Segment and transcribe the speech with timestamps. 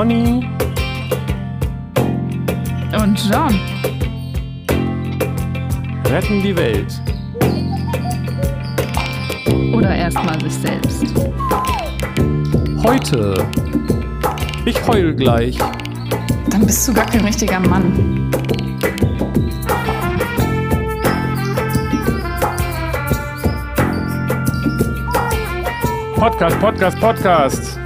[0.00, 0.48] Conny
[2.98, 3.60] und John
[6.06, 7.02] retten die Welt.
[9.74, 11.04] Oder erstmal sich selbst.
[12.82, 13.46] Heute.
[14.64, 15.58] Ich heul gleich.
[16.48, 18.30] Dann bist du gar kein richtiger Mann.
[26.16, 27.79] Podcast, Podcast, Podcast.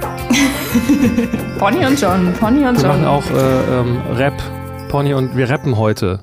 [1.59, 3.01] Pony und John, Pony und Wir John.
[3.01, 4.33] machen auch äh, ähm, Rap.
[4.89, 6.21] Pony und wir rappen heute,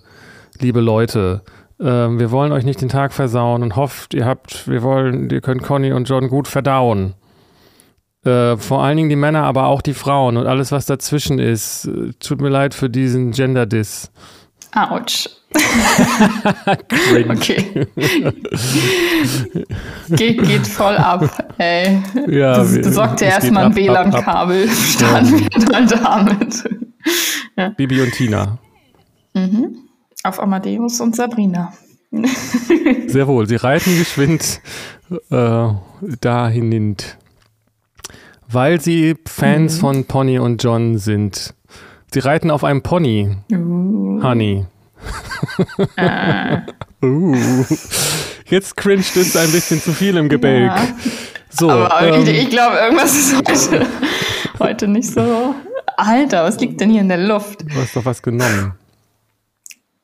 [0.61, 1.43] liebe Leute.
[1.81, 5.41] Ähm, wir wollen euch nicht den Tag versauen und hofft, ihr habt, wir wollen, ihr
[5.41, 7.15] könnt Conny und John gut verdauen.
[8.25, 11.87] Äh, vor allen Dingen die Männer, aber auch die Frauen und alles, was dazwischen ist.
[11.87, 14.13] Äh, Tut mir leid für diesen Gender-Diss.
[14.75, 15.29] Autsch.
[17.29, 17.87] Okay.
[20.09, 22.03] Ge geht voll ab, ey.
[22.29, 24.49] Ja, Das besorgt geht erstmal ein ab, ab, ab.
[24.49, 24.69] WLAN-Kabel.
[24.69, 26.65] Starten wir dann damit.
[27.77, 28.59] Bibi und Tina.
[30.25, 31.73] Auf Amadeus und Sabrina.
[33.07, 33.47] Sehr wohl.
[33.47, 34.61] Sie reiten geschwind
[35.31, 35.69] äh,
[36.21, 36.97] dahin,
[38.49, 41.55] weil sie Fans von Pony und John sind.
[42.13, 44.67] Sie reiten auf einem Pony, Uh, Honey.
[47.03, 47.65] uh.
[48.47, 50.71] Jetzt cringed es ein bisschen zu viel im Gebälk.
[50.71, 50.89] Ja.
[51.49, 53.87] So, Aber ähm, ich, ich glaube, irgendwas ist heute,
[54.59, 55.55] heute nicht so.
[55.97, 57.63] Alter, was liegt denn hier in der Luft?
[57.63, 58.75] du hast doch was genommen.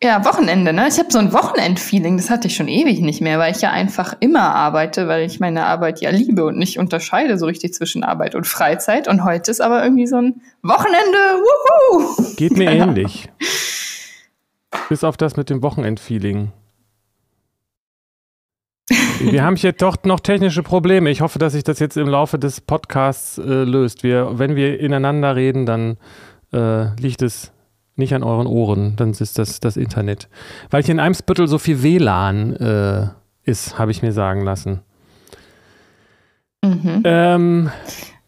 [0.01, 0.87] Ja, Wochenende, ne?
[0.87, 3.73] Ich habe so ein Wochenendfeeling, das hatte ich schon ewig nicht mehr, weil ich ja
[3.73, 8.05] einfach immer arbeite, weil ich meine Arbeit ja liebe und nicht unterscheide so richtig zwischen
[8.05, 9.09] Arbeit und Freizeit.
[9.09, 12.35] Und heute ist aber irgendwie so ein Wochenende, wuhu!
[12.37, 12.85] Geht mir Ja.
[12.85, 13.29] ähnlich.
[14.89, 16.53] Bis auf das mit dem Wochenendfeeling.
[19.19, 21.11] Wir haben hier doch noch technische Probleme.
[21.11, 24.05] Ich hoffe, dass sich das jetzt im Laufe des Podcasts äh, löst.
[24.05, 25.97] Wir, wenn wir ineinander reden, dann
[26.53, 27.51] äh, liegt es
[27.99, 30.29] nicht an euren Ohren, dann ist das das Internet.
[30.71, 33.09] Weil hier in Eimsbüttel so viel WLAN äh,
[33.43, 34.81] ist, habe ich mir sagen lassen.
[36.65, 37.03] Mhm.
[37.05, 37.71] Ähm,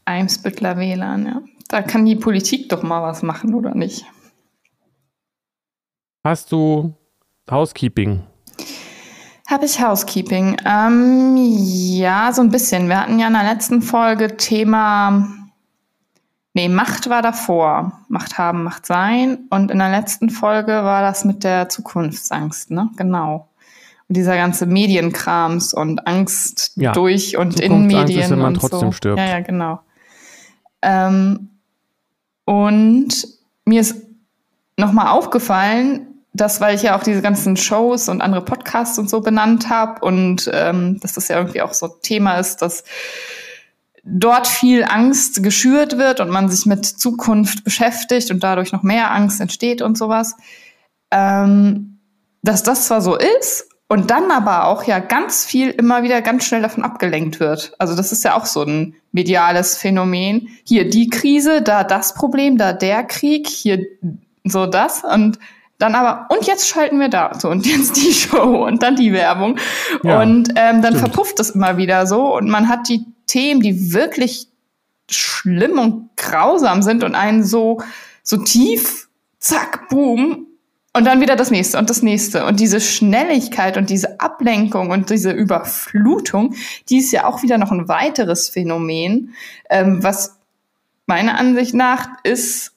[0.04, 1.42] Eimsbüttler WLAN, ja.
[1.68, 4.04] Da kann die Politik doch mal was machen, oder nicht?
[6.24, 6.92] hast du
[7.50, 8.22] Housekeeping?
[9.48, 10.56] Habe ich Housekeeping?
[10.64, 12.88] Ähm, ja, so ein bisschen.
[12.88, 15.28] Wir hatten ja in der letzten Folge Thema,
[16.54, 17.92] nee, Macht war davor.
[18.08, 19.38] Macht haben, Macht sein.
[19.50, 22.88] Und in der letzten Folge war das mit der Zukunftsangst, ne?
[22.96, 23.48] Genau.
[24.08, 26.92] Und dieser ganze Medienkrams und Angst Ja.
[26.92, 28.92] durch und in Medien ist, wenn man und trotzdem so.
[28.92, 29.18] stirbt.
[29.18, 29.80] Ja, ja, genau.
[30.82, 31.50] Ähm,
[32.44, 33.28] und
[33.64, 33.96] mir ist
[34.76, 39.20] nochmal aufgefallen, dass, weil ich ja auch diese ganzen Shows und andere Podcasts und so
[39.20, 42.84] benannt habe und ähm, dass das ja irgendwie auch so Thema ist, dass
[44.04, 49.10] dort viel Angst geschürt wird und man sich mit Zukunft beschäftigt und dadurch noch mehr
[49.12, 50.36] Angst entsteht und sowas,
[51.10, 51.98] ähm,
[52.42, 56.44] dass das zwar so ist und dann aber auch ja ganz viel immer wieder ganz
[56.44, 57.72] schnell davon abgelenkt wird.
[57.78, 60.48] Also das ist ja auch so ein mediales Phänomen.
[60.64, 63.84] Hier die Krise, da das Problem, da der Krieg, hier
[64.44, 65.38] so das und
[65.78, 69.12] dann aber, und jetzt schalten wir da so und jetzt die Show und dann die
[69.12, 69.58] Werbung.
[70.02, 70.98] Ja, und ähm, dann stimmt.
[70.98, 74.48] verpufft es immer wieder so und man hat die Themen, die wirklich
[75.10, 77.80] schlimm und grausam sind und einen so,
[78.22, 79.08] so tief,
[79.38, 80.46] zack, boom,
[80.92, 82.44] und dann wieder das nächste und das nächste.
[82.46, 86.54] Und diese Schnelligkeit und diese Ablenkung und diese Überflutung,
[86.88, 89.34] die ist ja auch wieder noch ein weiteres Phänomen,
[89.68, 90.38] ähm, was
[91.06, 92.72] meiner Ansicht nach ist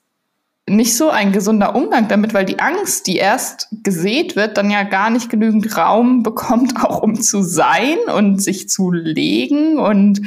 [0.68, 4.84] nicht so ein gesunder Umgang damit, weil die Angst, die erst gesät wird, dann ja
[4.84, 10.22] gar nicht genügend Raum bekommt, auch um zu sein und sich zu legen und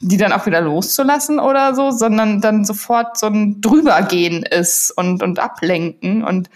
[0.00, 5.22] die dann auch wieder loszulassen oder so, sondern dann sofort so ein Drübergehen ist und,
[5.22, 6.24] und Ablenken.
[6.24, 6.50] Und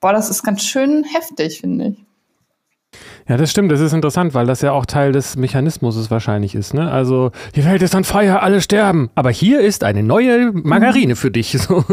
[0.00, 1.96] boah, das ist ganz schön heftig, finde ich.
[3.28, 3.72] Ja, das stimmt.
[3.72, 6.74] Das ist interessant, weil das ja auch Teil des Mechanismus wahrscheinlich ist.
[6.74, 6.90] Ne?
[6.90, 9.10] Also, die Welt ist on fire, alle sterben.
[9.14, 11.52] Aber hier ist eine neue Margarine für dich.
[11.52, 11.84] So.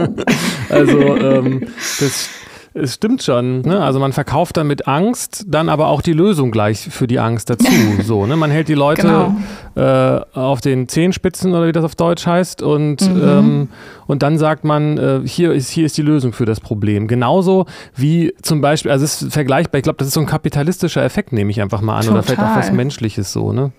[0.68, 1.68] also, ähm,
[2.00, 2.28] das,
[2.74, 3.62] es stimmt schon.
[3.62, 3.80] Ne?
[3.82, 7.50] Also, man verkauft dann mit Angst dann aber auch die Lösung gleich für die Angst
[7.50, 7.66] dazu.
[8.04, 8.36] so, ne?
[8.36, 9.36] Man hält die Leute Genau.
[9.74, 13.22] äh, auf den Zehenspitzen oder wie das auf Deutsch heißt und, Mhm.
[13.22, 13.68] ähm,
[14.06, 17.08] und dann sagt man, äh, hier, ist, hier ist die Lösung für das Problem.
[17.08, 17.66] Genauso
[17.96, 21.32] wie zum Beispiel, also es ist vergleichbar, ich glaube, das ist so ein kapitalistischer Effekt,
[21.32, 22.58] nehme ich einfach mal an, oder vielleicht auch Total.
[22.62, 23.72] was Menschliches so, ne?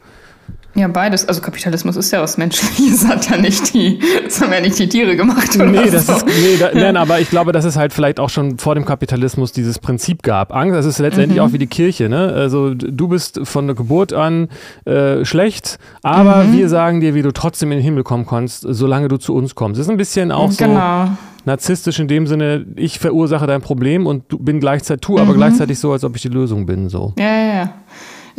[0.76, 1.28] Ja, beides.
[1.28, 4.88] Also Kapitalismus ist ja was Menschliches, hat ja nicht die, das haben ja nicht die
[4.88, 5.56] Tiere gemacht.
[5.56, 6.14] Oder Nee, das so.
[6.14, 8.86] ist, nee, da, nein, aber ich glaube, dass es halt vielleicht auch schon vor dem
[8.86, 10.54] Kapitalismus dieses Prinzip gab.
[10.56, 12.32] Angst, das ist letztendlich auch wie die Kirche, ne?
[12.34, 14.48] Also du bist von der Geburt an
[14.86, 19.08] äh, schlecht, aber wir sagen dir, wie du trotzdem in den Himmel kommen kannst, solange
[19.08, 19.80] du zu uns kommst.
[19.80, 21.10] Das ist ein bisschen auch so Genau.
[21.46, 25.80] narzisstisch in dem Sinne, ich verursache dein Problem und du bin gleichzeitig, tu aber gleichzeitig
[25.80, 26.90] so, als ob ich die Lösung bin.
[26.90, 27.14] So.
[27.18, 27.74] Ja, ja, ja.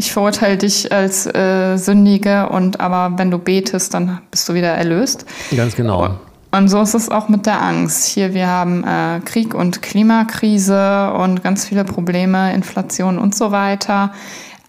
[0.00, 4.68] Ich verurteile dich als äh, Sündige und aber wenn du betest, dann bist du wieder
[4.68, 5.26] erlöst.
[5.54, 6.16] Ganz genau.
[6.52, 8.06] Und so ist es auch mit der Angst.
[8.06, 14.12] Hier, wir haben äh, Krieg und Klimakrise und ganz viele Probleme, Inflation und so weiter.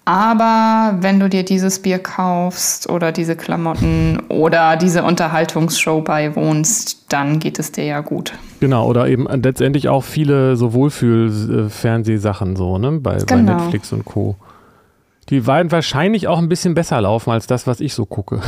[0.03, 7.39] Aber wenn du dir dieses Bier kaufst oder diese Klamotten oder diese Unterhaltungsshow beiwohnst, dann
[7.39, 8.33] geht es dir ja gut.
[8.59, 12.99] Genau, oder eben letztendlich auch viele so Wohlfühl-Fernsehsachen so, ne?
[12.99, 13.53] Bei, bei Genau.
[13.53, 14.35] Netflix und Co.
[15.31, 18.41] Die werden wahrscheinlich auch ein bisschen besser laufen als das, was ich so gucke.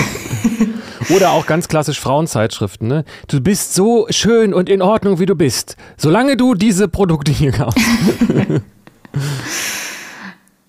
[1.14, 2.86] Oder auch ganz klassisch Frauenzeitschriften.
[2.86, 3.04] Ne?
[3.26, 7.52] Du bist so schön und in Ordnung, wie du bist, solange du diese Produkte hier
[7.52, 7.78] kaufst.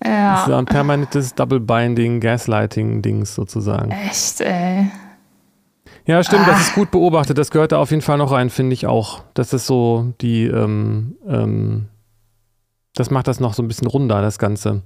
[0.02, 3.90] Das ist Ja, ein permanentes Double-Binding, Gaslighting-Dings sozusagen.
[3.90, 4.90] echt, ey.
[6.06, 7.36] Ja, stimmt, das ist gut beobachtet.
[7.36, 9.22] Das gehört da auf jeden Fall noch rein, finde ich auch.
[9.34, 11.88] Das ist so die, ähm, ähm,
[12.94, 14.80] das macht das noch so ein bisschen runder, das Ganze.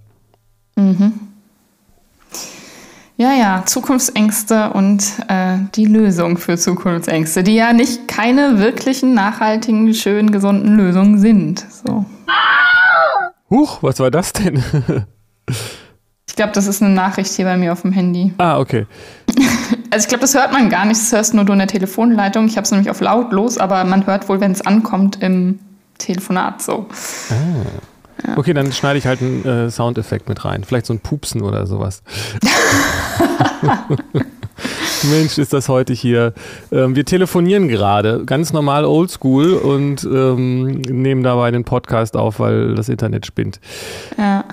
[3.17, 9.94] Ja, ja, Zukunftsängste und äh, die Lösung für Zukunftsängste, die ja nicht keine wirklichen, nachhaltigen,
[9.94, 11.65] schönen, gesunden Lösungen sind.
[11.71, 12.05] So.
[13.50, 14.62] Huch, was war das denn?
[16.26, 18.35] Ich glaube, das ist eine Nachricht hier bei mir auf dem Handy.
[18.38, 18.88] ah, okay.
[19.91, 22.47] Also ich glaube, das hört man gar nicht, das hörst nur du in der Telefonleitung.
[22.47, 25.61] Ich habe es nämlich auf lautlos, aber man hört wohl, wenn es ankommt im
[25.99, 26.87] Telefonat so.
[28.37, 30.65] Okay, dann schneide ich halt einen äh, Soundeffekt mit rein.
[30.65, 32.03] Vielleicht so ein Pupsen oder sowas.
[35.11, 36.32] Mensch, ist das heute hier.
[36.73, 42.75] Ähm, wir telefonieren gerade, ganz normal oldschool und ähm, nehmen dabei den Podcast auf, weil
[42.75, 43.61] das Internet spinnt.
[44.17, 44.44] Ja,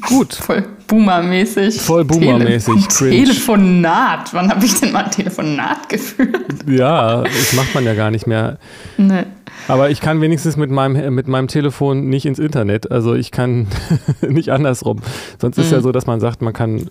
[0.00, 0.34] Gut.
[0.42, 1.80] voll boomermäßig.
[1.80, 3.10] Voll boomermäßig, Tele.
[3.10, 4.32] Telefonat.
[4.32, 6.64] Wann habe ich denn mal ein Telefonat geführt?
[6.68, 8.58] Ja, das macht man ja gar nicht mehr.
[8.96, 9.24] Nee.
[9.68, 12.90] Aber ich kann wenigstens mit meinem, mit meinem Telefon nicht ins Internet.
[12.90, 13.66] Also ich kann
[14.28, 15.00] nicht andersrum.
[15.38, 16.88] Sonst ist ja so, dass man sagt, man kann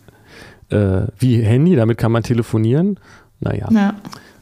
[0.69, 2.99] äh, wie Handy, damit kann man telefonieren.
[3.39, 3.67] Naja.
[3.71, 3.93] Ja.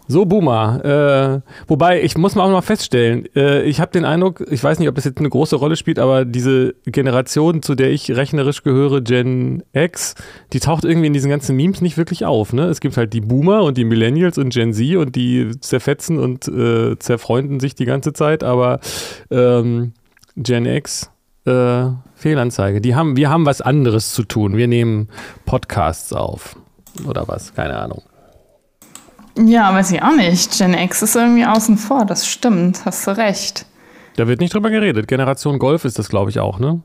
[0.09, 1.44] So, Boomer.
[1.44, 4.80] Äh, wobei, ich muss mal auch noch feststellen, äh, ich habe den Eindruck, ich weiß
[4.80, 8.63] nicht, ob das jetzt eine große Rolle spielt, aber diese Generation, zu der ich rechnerisch
[8.63, 10.15] gehöre, Gen X,
[10.54, 12.54] die taucht irgendwie in diesen ganzen Memes nicht wirklich auf.
[12.54, 12.65] Ne?
[12.68, 16.48] Es gibt halt die Boomer und die Millennials und Gen Z und die zerfetzen und
[16.48, 18.80] äh, zerfreunden sich die ganze Zeit, aber
[19.30, 19.92] ähm,
[20.38, 21.12] Gen X,
[21.45, 22.80] äh, Fehlanzeige.
[22.80, 24.56] Die haben, wir haben was anderes zu tun.
[24.56, 25.09] Wir nehmen
[25.45, 26.56] Podcasts auf.
[27.06, 27.54] Oder was?
[27.54, 28.01] Keine Ahnung.
[29.45, 30.57] Ja, weiß ich auch nicht.
[30.57, 33.65] Gen X ist irgendwie außen vor, das stimmt, hast du recht.
[34.15, 35.07] Da wird nicht drüber geredet.
[35.07, 36.81] Generation Golf ist das, glaube ich, auch, ne?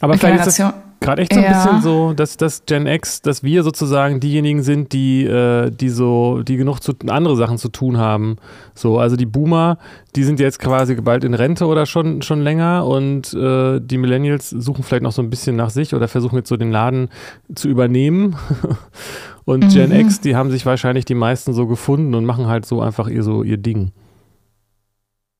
[0.00, 0.82] Aber vielleicht ist das Generation.
[1.00, 1.52] gerade echt so ein Ja.
[1.64, 6.42] bisschen so, dass das Gen X, dass wir sozusagen diejenigen sind, die, äh, die so,
[6.42, 8.36] die genug zu, andere Sachen zu tun haben.
[8.74, 9.78] So, also die Boomer,
[10.16, 14.50] die sind jetzt quasi bald in Rente oder schon, schon länger und äh, die Millennials
[14.50, 17.08] suchen vielleicht noch so ein bisschen nach sich oder versuchen jetzt so den Laden
[17.54, 18.36] zu übernehmen.
[19.48, 20.00] und Gen Mhm.
[20.00, 23.22] X, die haben sich wahrscheinlich die meisten so gefunden und machen halt so einfach ihr
[23.22, 23.92] so ihr Ding.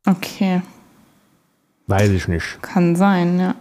[0.07, 0.63] Okay,
[1.87, 2.63] Weiß ich nicht.
[2.63, 3.55] kann sein, ja.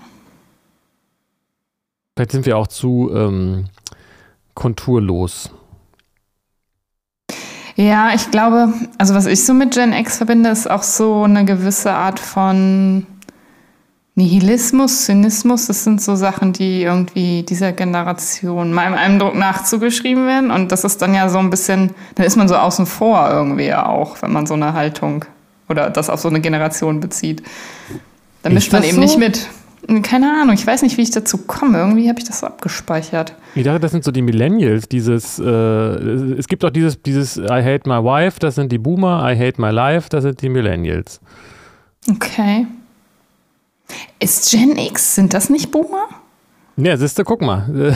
[2.16, 3.66] Vielleicht sind wir auch zu ähm,
[4.54, 5.52] konturlos.
[7.76, 11.46] Ja, ich glaube, also was ich so mit Gen X verbinde, ist auch so eine
[11.46, 13.06] gewisse Art von
[14.18, 15.68] Nihilismus, Zynismus.
[15.68, 20.50] Das sind so Sachen, die irgendwie dieser Generation meinem Eindruck nach zugeschrieben werden.
[20.50, 23.68] Und das ist dann ja so ein bisschen, dann ist man so außen vor irgendwie
[23.68, 25.24] ja auch, wenn man so eine Haltung
[25.70, 27.44] oder das auf so eine Generation bezieht.
[28.42, 29.02] Dann Ist mischt man eben so?
[29.02, 29.48] nicht mit.
[30.02, 31.78] Keine Ahnung, ich weiß nicht, wie ich dazu komme.
[31.78, 33.36] Irgendwie habe ich das so abgespeichert.
[33.54, 37.62] Ich dachte, das sind so die Millennials, dieses, äh, es gibt auch dieses, dieses I
[37.64, 41.22] hate my wife, das sind die Boomer, I hate my life, das sind die Millennials.
[42.10, 42.66] Okay.
[44.20, 46.08] Ist Gen X, sind das nicht Boomer?
[46.78, 47.66] Ja, siehste, guck mal.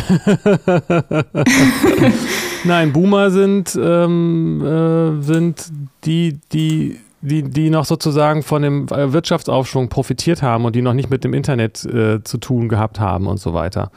[2.64, 5.72] Nein, Boomer sind, ähm, äh, sind
[6.04, 10.94] die, die, die, die noch sozusagen von dem äh, Wirtschaftsaufschwung profitiert haben und die noch
[10.94, 13.92] nicht mit dem Internet äh, zu tun gehabt haben und so weiter.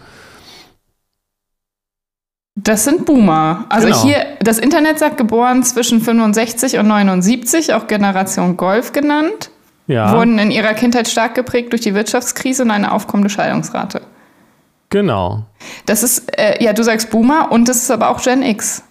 [2.56, 3.64] Das sind Boomer.
[3.68, 4.02] Also Genau.
[4.02, 9.50] hier, das Internet sagt geboren zwischen 65 und 79, auch Generation Golf genannt,
[9.86, 14.00] Ja, wurden in ihrer Kindheit stark geprägt durch die Wirtschaftskrise und eine aufkommende Scheidungsrate.
[14.90, 15.44] Genau.
[15.86, 18.82] Das ist, äh, ja, du sagst Boomer und das ist aber auch Gen X.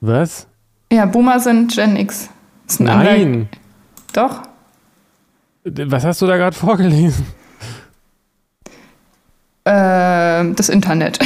[0.00, 0.46] Was?
[0.92, 2.28] Ja, Boomer sind Gen X.
[2.78, 3.48] Nein.
[4.12, 4.42] Doch.
[5.64, 7.26] Was hast du da gerade vorgelesen?
[9.64, 11.18] Äh, das Internet.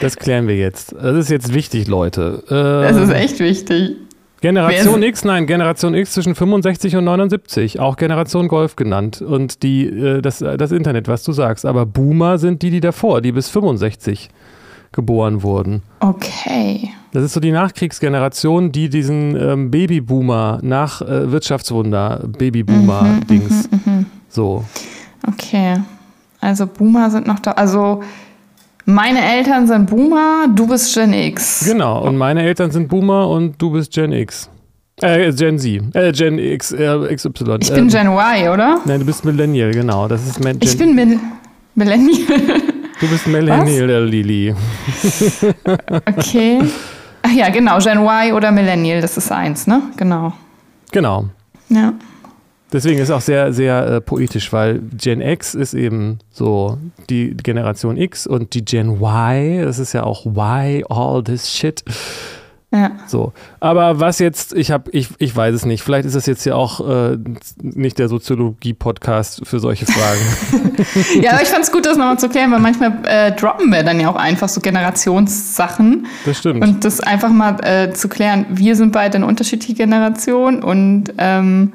[0.00, 0.92] Das klären wir jetzt.
[0.92, 2.42] Das ist jetzt wichtig, Leute.
[2.48, 3.96] Äh, Das ist echt wichtig.
[4.44, 9.22] Generation X, nein, Generation X zwischen 65 und 79, auch Generation Golf genannt.
[9.22, 11.64] Und die, äh, das, das Internet, was du sagst.
[11.64, 14.28] Aber Boomer sind die, die davor, die bis 65
[14.92, 15.82] geboren wurden.
[16.00, 16.90] Okay.
[17.14, 23.70] Das ist so die Nachkriegsgeneration, die diesen ähm, Babyboomer nach äh, Wirtschaftswunder, Babyboomer-Dings.
[24.28, 24.62] So.
[25.26, 25.76] Okay.
[26.40, 27.52] Also Boomer sind noch da.
[27.52, 28.02] Also
[28.86, 31.64] meine Eltern sind Boomer, du bist Gen X.
[31.66, 32.02] Genau.
[32.06, 34.48] Und meine Eltern sind Boomer und du bist Gen X.
[35.00, 35.94] Äh, Gen Z.
[35.94, 37.56] Äh, Gen X, äh, XY.
[37.60, 38.80] Ich bin Ähm, Gen Y, oder?
[38.84, 40.06] Nein, du bist Millennial, genau.
[40.08, 41.18] Das ist Gen, Ich bin Mil
[41.74, 42.18] Millennial.
[43.00, 44.54] Du bist Millennial, der Lili.
[46.06, 46.62] Okay.
[47.22, 47.78] Ach ja, genau.
[47.78, 49.82] Gen Y oder Millennial, das ist eins, ne?
[49.96, 50.32] Genau.
[50.92, 51.24] Genau.
[51.70, 51.92] Ja.
[52.74, 56.76] Deswegen ist auch sehr, sehr äh, poetisch, weil Gen X ist eben so
[57.08, 61.84] die Generation X und die Gen Y, das ist ja auch Why all this shit.
[62.72, 62.90] Ja.
[63.06, 63.32] So.
[63.60, 65.84] Aber was jetzt, ich habe, ich, ich weiß es nicht.
[65.84, 67.16] Vielleicht ist das jetzt ja auch äh,
[67.62, 70.82] nicht der Soziologie-Podcast für solche Fragen.
[71.22, 73.84] ja, aber ich fand es gut, das nochmal zu klären, weil manchmal äh, droppen wir
[73.84, 76.06] dann ja auch einfach so Generationssachen.
[76.26, 76.64] Das stimmt.
[76.64, 81.74] Und das einfach mal äh, zu klären, wir sind beide eine unterschiedliche Generation und ähm,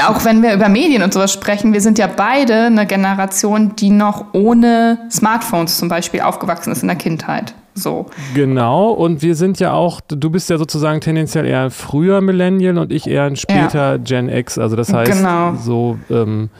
[0.00, 3.90] auch wenn wir über Medien und sowas sprechen, wir sind ja beide eine Generation, die
[3.90, 7.54] noch ohne Smartphones zum Beispiel aufgewachsen ist in der Kindheit.
[7.74, 8.06] So.
[8.34, 12.76] Genau, und wir sind ja auch, du bist ja sozusagen tendenziell eher ein früher Millennial
[12.78, 14.58] und ich eher ein später Gen X.
[14.58, 15.54] Also das heißt, Genau.
[15.56, 16.50] so, ähm,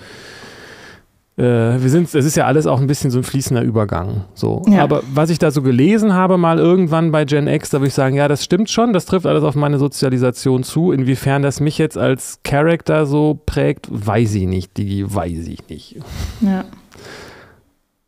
[1.37, 4.25] äh, wir sind, es ist ja alles auch ein bisschen so ein fließender Übergang.
[4.35, 4.63] So.
[4.69, 4.83] Ja.
[4.83, 7.95] Aber was ich da so gelesen habe, mal irgendwann bei Gen X, da würde ich
[7.95, 10.93] sagen, ja, das stimmt schon, das trifft alles auf meine Sozialisation zu.
[10.93, 15.97] Inwiefern das mich jetzt als Charakter so prägt, weiß ich nicht, die weiß ich nicht.
[16.41, 16.65] Ja.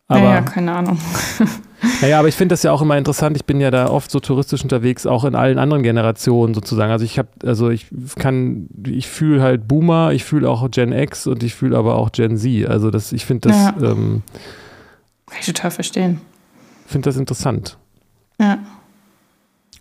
[0.06, 0.98] Aber ja, ja, keine Ahnung.
[2.00, 3.36] Naja, aber ich finde das ja auch immer interessant.
[3.36, 6.90] Ich bin ja da oft so touristisch unterwegs, auch in allen anderen Generationen sozusagen.
[6.92, 7.86] Also ich habe, also ich
[8.16, 12.12] kann, ich fühle halt Boomer, ich fühle auch Gen X und ich fühle aber auch
[12.12, 12.66] Gen Z.
[12.68, 13.74] Also das, ich finde das, Ja.
[13.80, 14.22] ähm,
[15.26, 16.20] Kann ich total verstehen.
[16.86, 17.76] finde das interessant.
[18.40, 18.58] Ja.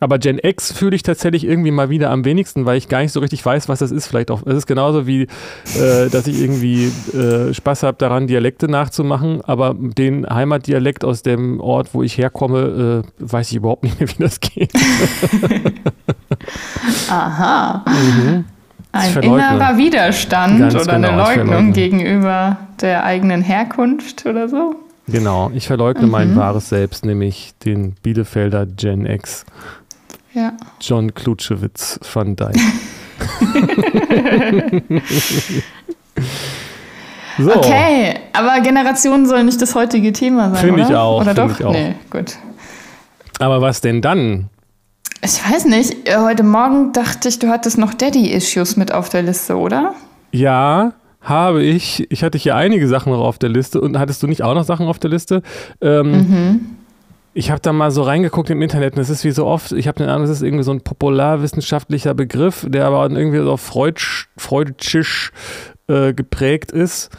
[0.04, 3.14] Aber Gen X fühle ich tatsächlich irgendwie mal wieder am wenigsten, weil ich gar nicht
[3.14, 4.06] so richtig weiß, was das ist.
[4.06, 8.68] Vielleicht auch, es ist genauso wie, äh, dass ich irgendwie äh, Spaß habe daran, Dialekte
[8.68, 13.98] nachzumachen, aber den Heimatdialekt aus dem Ort, wo ich herkomme, äh, weiß ich überhaupt nicht
[13.98, 14.74] mehr, wie das geht.
[17.10, 17.86] Aha.
[17.88, 18.44] Mhm.
[18.92, 24.76] Ein innerer Widerstand Ganz oder genau, eine Leugnung gegenüber der eigenen Herkunft oder so.
[25.08, 29.46] Genau, ich verleugne mein wahres Selbst, nämlich den Bielefelder Gen X,
[30.34, 30.54] Ja.
[30.82, 32.60] John Klutschewitz van Dyke.
[37.40, 41.60] so, Okay, aber Generationen sollen nicht das heutige Thema sein, Finde ich auch, Oder doch?
[41.60, 41.72] ich auch.
[41.74, 42.38] Nee, gut.
[43.40, 44.50] aber was denn dann?
[45.22, 49.22] Ich weiß nicht, äh, heute Morgen dachte ich, du hattest noch Daddy-Issues mit auf der
[49.24, 49.94] Liste, oder?
[50.32, 52.06] Ja, habe ich.
[52.12, 53.80] Ich hatte hier einige Sachen noch auf der Liste.
[53.80, 55.42] Und hattest du nicht auch noch Sachen auf der Liste?
[55.80, 56.66] Ähm, Mhm.
[57.36, 59.88] Ich habe da mal so reingeguckt im Internet und es ist wie so oft, ich
[59.88, 64.28] habe den Eindruck, es ist irgendwie so ein popularwissenschaftlicher Begriff, der aber irgendwie so freudsch,
[64.38, 65.32] freudschisch
[65.88, 67.10] äh, geprägt ist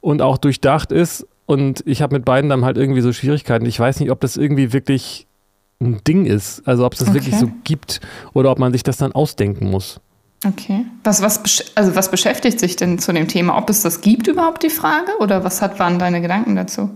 [0.00, 1.26] und auch durchdacht ist.
[1.46, 3.66] Und ich habe mit beiden dann halt irgendwie so Schwierigkeiten.
[3.66, 5.26] Ich weiß nicht, ob das irgendwie wirklich
[5.80, 7.18] ein Ding ist, also ob es das Okay.
[7.18, 8.00] wirklich so gibt
[8.32, 10.00] oder ob man sich das dann ausdenken muss.
[10.46, 10.84] Okay.
[11.02, 11.42] Was, was,
[11.74, 13.56] also was beschäftigt sich denn zu dem Thema?
[13.56, 15.10] Ob es das gibt überhaupt, die Frage?
[15.18, 16.90] Oder was hat, waren deine Gedanken dazu?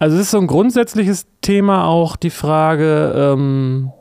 [0.00, 3.92] Also es ist so ein grundsätzliches Thema auch die Frage, ähm,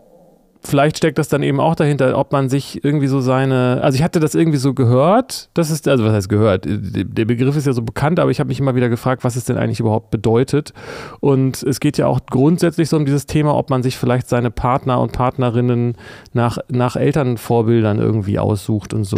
[0.62, 4.04] vielleicht steckt das dann eben auch dahinter, ob man sich irgendwie so seine, also ich
[4.04, 7.74] hatte das irgendwie so gehört, das ist, also was heißt gehört, der Begriff ist ja
[7.74, 10.72] so bekannt, aber ich habe mich immer wieder gefragt, was es denn eigentlich überhaupt bedeutet
[11.20, 14.52] und es geht ja auch grundsätzlich so um dieses Thema, ob man sich vielleicht seine
[14.52, 15.98] Partner und Partnerinnen
[16.32, 19.18] nach, nach Elternvorbildern irgendwie aussucht und so.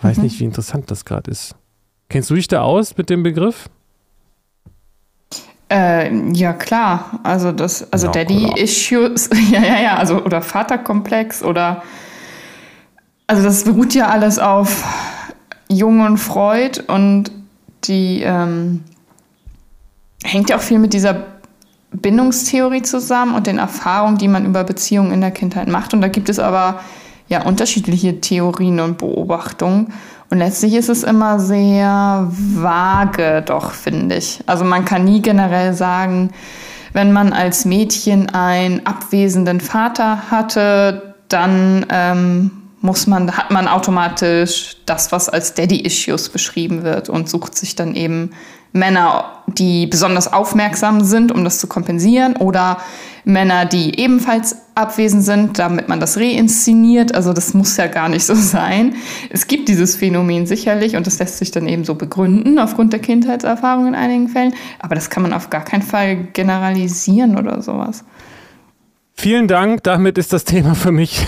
[0.00, 1.56] Weiß nicht, wie interessant das gerade ist.
[2.08, 3.68] Kennst du dich da aus mit dem Begriff?
[5.70, 7.20] Äh, ja, klar.
[7.22, 11.82] Also das, also Ja, Daddy-Issues, ja, ja, ja, also oder Vaterkomplex oder
[13.26, 14.84] also das beruht ja alles auf
[15.68, 17.30] Jung und Freud und
[17.84, 18.84] die ähm,
[20.22, 21.24] hängt ja auch viel mit dieser
[21.92, 25.94] Bindungstheorie zusammen und den Erfahrungen, die man über Beziehungen in der Kindheit macht.
[25.94, 26.80] Und da gibt es aber
[27.28, 29.92] ja unterschiedliche Theorien und Beobachtungen.
[30.34, 34.40] Und letztlich ist es immer sehr vage, doch, finde ich.
[34.46, 36.32] Also man kann nie generell sagen,
[36.92, 42.50] wenn man als Mädchen einen abwesenden Vater hatte, dann ähm,
[42.80, 47.94] muss man, hat man automatisch das, was als Daddy-Issues beschrieben wird und sucht sich dann
[47.94, 48.32] eben
[48.74, 52.78] Männer, die besonders aufmerksam sind, um das zu kompensieren, oder
[53.24, 57.14] Männer, die ebenfalls abwesend sind, damit man das reinszeniert.
[57.14, 58.96] Also das muss ja gar nicht so sein.
[59.30, 63.00] Es gibt dieses Phänomen sicherlich und das lässt sich dann eben so begründen aufgrund der
[63.00, 64.54] Kindheitserfahrung in einigen Fällen.
[64.80, 68.04] Aber das kann man auf gar keinen Fall generalisieren oder sowas.
[69.14, 69.84] Vielen Dank.
[69.84, 71.24] Damit ist das Thema für mich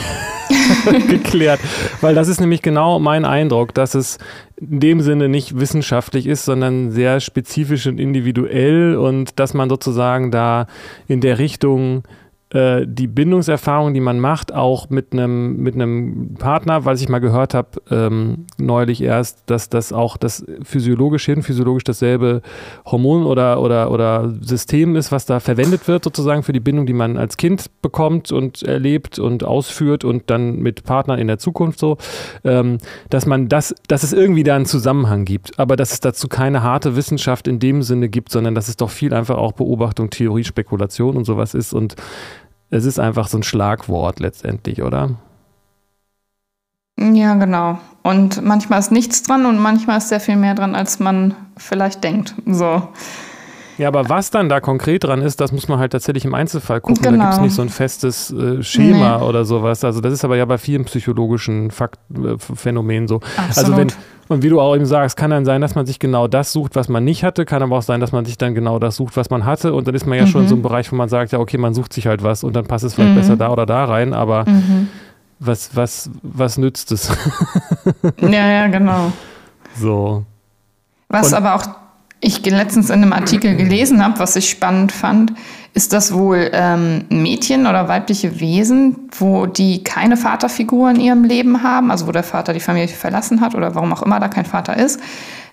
[1.09, 1.61] geklärt.
[2.01, 4.19] Weil das ist nämlich genau mein Eindruck, dass es
[4.59, 10.31] in dem Sinne nicht wissenschaftlich ist, sondern sehr spezifisch und individuell und dass man sozusagen
[10.31, 10.67] da
[11.09, 12.05] in der Richtung
[12.57, 17.19] äh, die Bindungserfahrung, die man macht, auch mit einem mit einem Partner, was ich mal
[17.19, 22.41] gehört habe ähm, neulich erst, dass das auch das physiologisch hin physiologisch dasselbe
[22.87, 26.95] Hormon oder oder oder System ist, was da verwendet wird sozusagen für die Bindung, die
[26.95, 31.79] man als Kind bekommt und erlebt und ausführt und dann mit Partnern in der Zukunft
[31.79, 31.99] so,
[32.43, 32.79] ähm,
[33.11, 36.63] dass man das, dass es irgendwie da einen Zusammenhang gibt, aber dass es dazu keine
[36.63, 40.45] harte Wissenschaft in dem Sinne gibt, sondern dass es doch viel einfach auch Beobachtung, Theorie,
[40.45, 41.97] Spekulation und sowas ist und
[42.71, 45.11] es ist einfach so ein Schlagwort letztendlich, oder?
[46.99, 47.79] Ja, genau.
[48.03, 52.03] Und manchmal ist nichts dran und manchmal ist sehr viel mehr dran, als man vielleicht
[52.03, 52.35] denkt.
[52.47, 52.89] So.
[53.79, 56.81] Ja, aber was dann da konkret dran ist, das muss man halt tatsächlich im Einzelfall
[56.81, 57.03] gucken.
[57.03, 57.19] Genau.
[57.19, 59.25] Da gibt es nicht so ein festes äh, Schema nee.
[59.25, 59.85] oder sowas.
[59.85, 63.17] Also das ist aber ja bei vielen psychologischen Fakt äh, Phänomenen so.
[63.37, 63.57] Absolut.
[63.59, 63.93] Also wenn,
[64.29, 66.77] und wie du auch eben sagst, kann dann sein, dass man sich genau das sucht,
[66.77, 69.17] was man nicht hatte, kann aber auch sein, dass man sich dann genau das sucht,
[69.17, 69.73] was man hatte.
[69.73, 70.29] Und dann ist man ja mhm.
[70.29, 72.45] schon in so einem Bereich, wo man sagt, ja, okay, man sucht sich halt was
[72.45, 73.19] und dann passt es vielleicht mhm.
[73.19, 74.89] besser da oder da rein, aber mhm.
[75.39, 77.11] was, was, was nützt es?
[78.21, 79.13] ja, ja, genau.
[79.77, 80.25] So.
[81.09, 81.86] Was und, aber auch
[82.21, 85.33] ich letztens in einem Artikel gelesen habe, was ich spannend fand,
[85.75, 91.63] ist das wohl ähm, Mädchen oder weibliche Wesen, wo die keine Vaterfigur in ihrem Leben
[91.63, 94.47] haben, also wo der Vater die Familie verlassen hat oder warum auch immer da kein
[94.47, 95.01] Vater ist.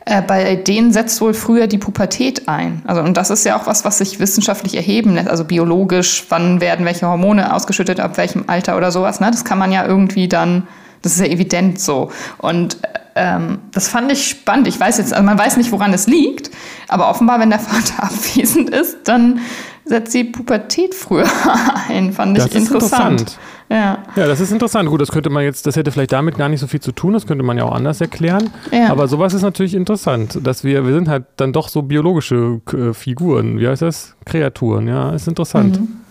[0.05, 2.81] Äh, bei denen setzt wohl früher die Pubertät ein.
[2.85, 6.61] Also, und das ist ja auch was, was sich wissenschaftlich erheben lässt, also biologisch, wann
[6.61, 9.19] werden welche Hormone ausgeschüttet, ab welchem Alter oder sowas.
[9.19, 9.31] Ne?
[9.31, 10.67] Das kann man ja irgendwie dann,
[11.01, 12.11] das ist ja evident so.
[12.37, 12.77] Und
[13.15, 14.67] ähm, das fand ich spannend.
[14.67, 16.51] Ich weiß jetzt, also man weiß nicht, woran es liegt,
[16.87, 19.39] aber offenbar, wenn der Vater abwesend ist, dann
[19.85, 21.27] setzt die Pubertät früher
[21.89, 22.13] ein.
[22.13, 23.21] Fand ich interessant.
[23.21, 23.39] interessant.
[23.69, 24.03] Ja.
[24.15, 24.89] ja, das ist interessant.
[24.89, 27.13] Gut, das könnte man jetzt, das hätte vielleicht damit gar nicht so viel zu tun,
[27.13, 28.51] das könnte man ja auch anders erklären.
[28.71, 28.91] Ja.
[28.91, 32.93] Aber sowas ist natürlich interessant, dass wir, wir sind halt dann doch so biologische äh,
[32.93, 34.15] Figuren, wie heißt das?
[34.25, 35.79] Kreaturen, ja, ist interessant.
[35.79, 36.02] Mhm.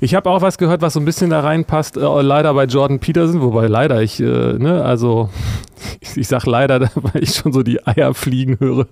[0.00, 2.98] Ich habe auch was gehört, was so ein bisschen da reinpasst, äh, leider bei Jordan
[2.98, 5.30] Peterson, wobei leider ich, äh, ne, also
[6.00, 8.86] ich, ich sag leider, weil ich schon so die Eier fliegen höre.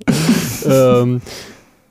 [0.66, 1.20] ähm,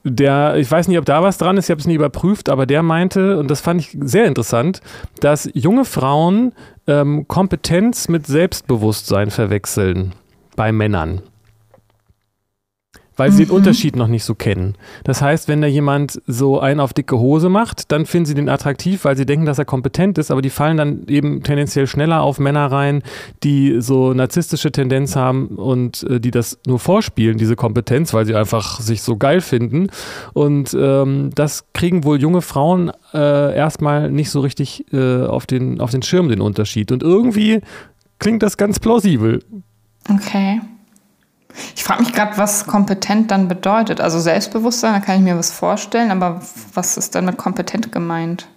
[0.04, 2.68] der, ich weiß nicht, ob da was dran ist, ich habe es nie überprüft, aber
[2.68, 4.82] der meinte, und das fand ich sehr interessant,
[5.20, 6.54] dass junge Frauen
[6.86, 10.14] ähm, Kompetenz mit Selbstbewusstsein verwechseln
[10.56, 11.24] bei Männern
[13.18, 13.48] weil sie mhm.
[13.48, 14.76] den Unterschied noch nicht so kennen.
[15.04, 18.50] Das heißt, wenn da jemand so einen auf dicke Hose macht, dann finden sie den
[18.50, 22.22] attraktiv, weil sie denken, dass er kompetent ist, aber die fallen dann eben tendenziell schneller
[22.22, 23.04] auf Männer rein,
[23.44, 28.36] die so narzisstische Tendenz haben und äh, die das nur vorspielen, diese Kompetenz, weil sie
[28.36, 29.88] einfach sich so geil finden.
[30.34, 35.80] Und ähm, das kriegen wohl junge Frauen äh, erstmal nicht so richtig äh, auf, den,
[35.80, 36.92] auf den Schirm, den Unterschied.
[36.92, 37.62] Und irgendwie
[38.20, 39.42] klingt das ganz plausibel.
[40.10, 40.62] Okay.
[41.76, 44.02] Ich frage mich gerade, was kompetent dann bedeutet.
[44.02, 46.42] Also Selbstbewusstsein, da kann ich mir was vorstellen, aber
[46.74, 48.48] was ist dann mit kompetent gemeint?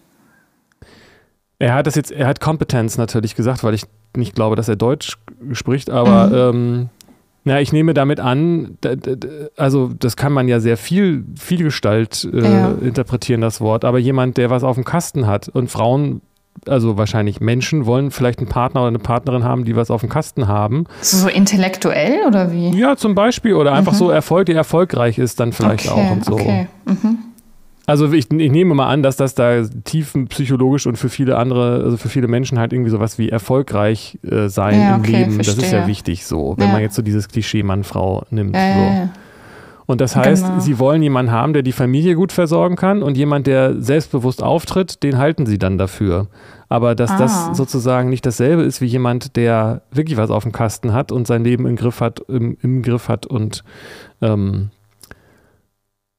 [1.58, 3.84] Er hat das jetzt, er hat Kompetenz natürlich gesagt, weil ich
[4.16, 5.18] nicht glaube, dass er Deutsch
[5.52, 6.58] spricht, aber mhm.
[6.58, 6.88] ähm,
[7.44, 8.76] na, ich nehme damit an,
[9.56, 12.72] also das kann man ja sehr viel, viel Gestalt äh, ja.
[12.80, 16.20] interpretieren, das Wort, aber jemand, der was auf dem Kasten hat und Frauen
[16.66, 20.10] also wahrscheinlich Menschen wollen vielleicht einen Partner oder eine Partnerin haben, die was auf dem
[20.10, 20.84] Kasten haben.
[21.00, 22.70] So, so intellektuell oder wie?
[22.70, 23.54] Ja, zum Beispiel.
[23.54, 23.96] Oder einfach mhm.
[23.96, 26.32] so Erfolg, der erfolgreich ist dann vielleicht okay, auch und so.
[26.34, 26.66] Okay.
[26.86, 27.18] Mhm.
[27.86, 31.96] Also ich, ich, nehme mal an, dass das da tiefenpsychologisch und für viele andere, also
[31.96, 35.56] für viele Menschen halt irgendwie sowas wie erfolgreich äh, sein ja, im okay, Leben, verstehe.
[35.56, 36.72] das ist ja wichtig so, wenn ja.
[36.74, 38.54] man jetzt so dieses Klischee Mann-Frau nimmt.
[38.54, 39.10] Ja, so.
[39.88, 40.60] Und das heißt, genau.
[40.60, 45.02] sie wollen jemanden haben, der die Familie gut versorgen kann und jemand, der selbstbewusst auftritt,
[45.02, 46.26] den halten sie dann dafür.
[46.68, 47.16] Aber dass ah.
[47.16, 51.26] das sozusagen nicht dasselbe ist wie jemand, der wirklich was auf dem Kasten hat und
[51.26, 53.64] sein Leben im Griff hat, im, im Griff hat und,
[54.20, 54.68] ähm,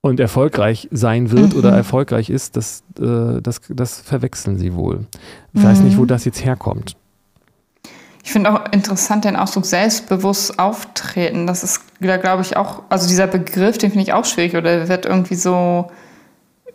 [0.01, 1.59] und erfolgreich sein wird mhm.
[1.59, 5.05] oder erfolgreich ist, das, äh, das, das verwechseln sie wohl.
[5.53, 5.65] Ich mhm.
[5.65, 6.07] weiß nicht, wo mhm.
[6.07, 6.97] das jetzt herkommt.
[8.23, 11.47] Ich finde auch interessant den Ausdruck selbstbewusst auftreten.
[11.47, 15.05] Das ist glaube ich, auch, also dieser Begriff, den finde ich auch schwierig oder wird
[15.05, 15.91] irgendwie so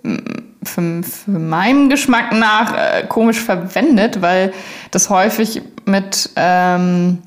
[0.03, 0.17] mm,
[0.63, 4.53] für, für meinen Geschmack nach äh, komisch verwendet, weil
[4.91, 7.23] das häufig mit ähm,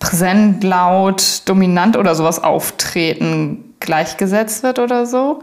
[0.00, 5.42] präsent, laut, dominant oder sowas auftreten gleichgesetzt wird oder so.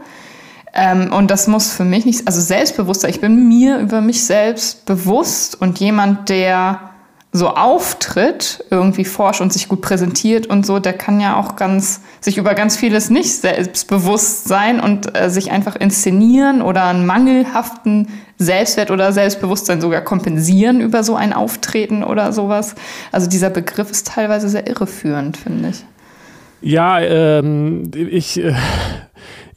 [0.74, 4.84] Ähm, und das muss für mich nicht, also Selbstbewusstsein, ich bin mir über mich selbst
[4.84, 6.90] bewusst und jemand, der
[7.36, 12.00] so auftritt, irgendwie forscht und sich gut präsentiert und so, der kann ja auch ganz,
[12.20, 18.08] sich über ganz vieles nicht selbstbewusst sein und äh, sich einfach inszenieren oder einen mangelhaften
[18.38, 22.74] Selbstwert oder Selbstbewusstsein sogar kompensieren über so ein Auftreten oder sowas.
[23.12, 25.84] Also dieser Begriff ist teilweise sehr irreführend, finde ich.
[26.60, 28.54] Ja, ähm, ich, äh,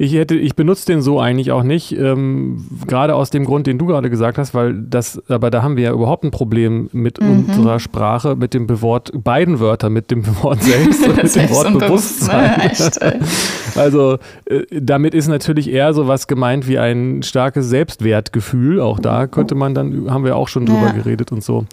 [0.01, 3.77] ich hätte, ich benutze den so eigentlich auch nicht, ähm, gerade aus dem Grund, den
[3.77, 7.21] du gerade gesagt hast, weil das, aber da haben wir ja überhaupt ein Problem mit
[7.21, 7.47] mhm.
[7.49, 11.77] unserer Sprache, mit dem Wort, beiden Wörtern, mit dem Wort selbst und mit dem Wort
[11.77, 12.61] Bewusstsein.
[12.71, 12.97] Echt,
[13.75, 18.79] also äh, damit ist natürlich eher so was gemeint wie ein starkes Selbstwertgefühl.
[18.79, 20.91] Auch da könnte man dann, haben wir auch schon drüber ja.
[20.93, 21.65] geredet und so.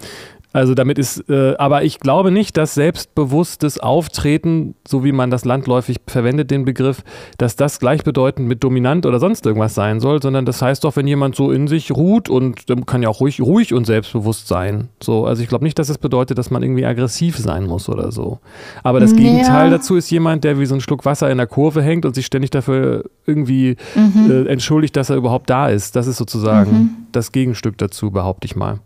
[0.56, 5.44] Also damit ist, äh, aber ich glaube nicht, dass selbstbewusstes Auftreten, so wie man das
[5.44, 7.02] landläufig verwendet, den Begriff,
[7.36, 11.06] dass das gleichbedeutend mit dominant oder sonst irgendwas sein soll, sondern das heißt doch, wenn
[11.06, 14.88] jemand so in sich ruht und ähm, kann ja auch ruhig, ruhig und selbstbewusst sein.
[15.02, 17.90] So, also ich glaube nicht, dass es das bedeutet, dass man irgendwie aggressiv sein muss
[17.90, 18.38] oder so.
[18.82, 19.18] Aber das ja.
[19.18, 22.14] Gegenteil dazu ist jemand, der wie so ein Schluck Wasser in der Kurve hängt und
[22.14, 24.30] sich ständig dafür irgendwie mhm.
[24.30, 25.96] äh, entschuldigt, dass er überhaupt da ist.
[25.96, 26.90] Das ist sozusagen mhm.
[27.12, 28.80] das Gegenstück dazu, behaupte ich mal.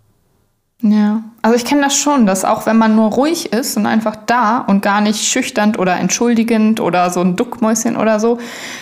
[0.83, 4.15] Ja, also ich kenne das schon, dass auch wenn man nur ruhig ist und einfach
[4.27, 8.39] da und gar nicht schüchternd oder entschuldigend oder so ein Duckmäuschen oder so,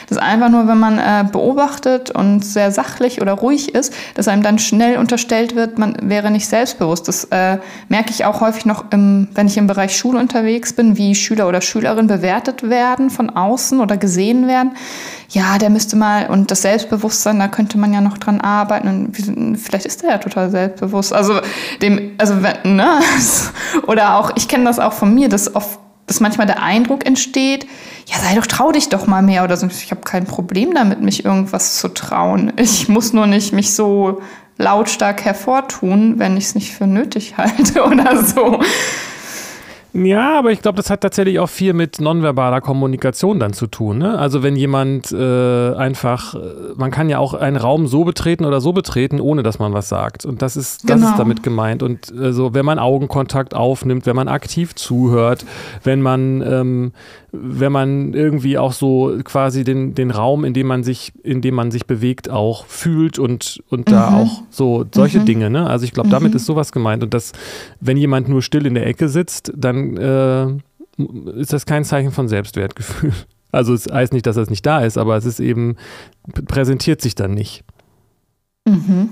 [0.08, 4.42] dass einfach nur, wenn man äh, beobachtet und sehr sachlich oder ruhig ist, dass einem
[4.42, 7.06] dann schnell unterstellt wird, man wäre nicht selbstbewusst.
[7.06, 10.96] Das äh, merke ich auch häufig noch, im, wenn ich im Bereich Schule unterwegs bin,
[10.96, 14.72] wie Schüler oder Schülerinnen bewertet werden von außen oder gesehen werden
[15.30, 18.88] ja, der müsste mal, und das Selbstbewusstsein, da könnte man ja noch dran arbeiten.
[18.88, 21.12] Und vielleicht ist er ja total selbstbewusst.
[21.12, 21.40] Also
[21.82, 23.00] dem, also ne?
[23.86, 27.66] Oder auch, ich kenne das auch von mir, dass oft dass manchmal der Eindruck entsteht,
[28.06, 29.66] ja, sei doch, trau dich doch mal mehr oder so.
[29.66, 32.50] Ich habe kein Problem damit, mich irgendwas zu trauen.
[32.56, 34.22] Ich muss nur nicht mich so
[34.56, 38.60] lautstark hervortun, wenn ich es nicht für nötig halte oder so.
[40.04, 43.98] Ja, aber ich glaube, das hat tatsächlich auch viel mit nonverbaler Kommunikation dann zu tun.
[43.98, 44.18] Ne?
[44.18, 46.38] Also wenn jemand äh, einfach, äh,
[46.76, 49.88] man kann ja auch einen Raum so betreten oder so betreten, ohne dass man was
[49.88, 50.24] sagt.
[50.24, 51.10] Und das ist, das genau.
[51.10, 51.82] ist damit gemeint.
[51.82, 55.44] Und äh, so, wenn man Augenkontakt aufnimmt, wenn man aktiv zuhört,
[55.84, 56.92] wenn man, ähm,
[57.30, 61.54] wenn man irgendwie auch so quasi den, den Raum, in dem man sich, in dem
[61.54, 63.92] man sich bewegt, auch fühlt und, und mhm.
[63.92, 65.24] da auch so solche mhm.
[65.26, 65.50] Dinge.
[65.50, 65.68] Ne?
[65.68, 66.36] Also ich glaube, damit mhm.
[66.36, 67.02] ist sowas gemeint.
[67.02, 67.32] Und das,
[67.80, 70.46] wenn jemand nur still in der Ecke sitzt, dann äh,
[71.36, 73.12] ist das kein Zeichen von Selbstwertgefühl.
[73.50, 75.76] Also es heißt nicht, dass das nicht da ist, aber es ist eben,
[76.48, 77.64] präsentiert sich dann nicht.
[78.66, 79.08] Mhm.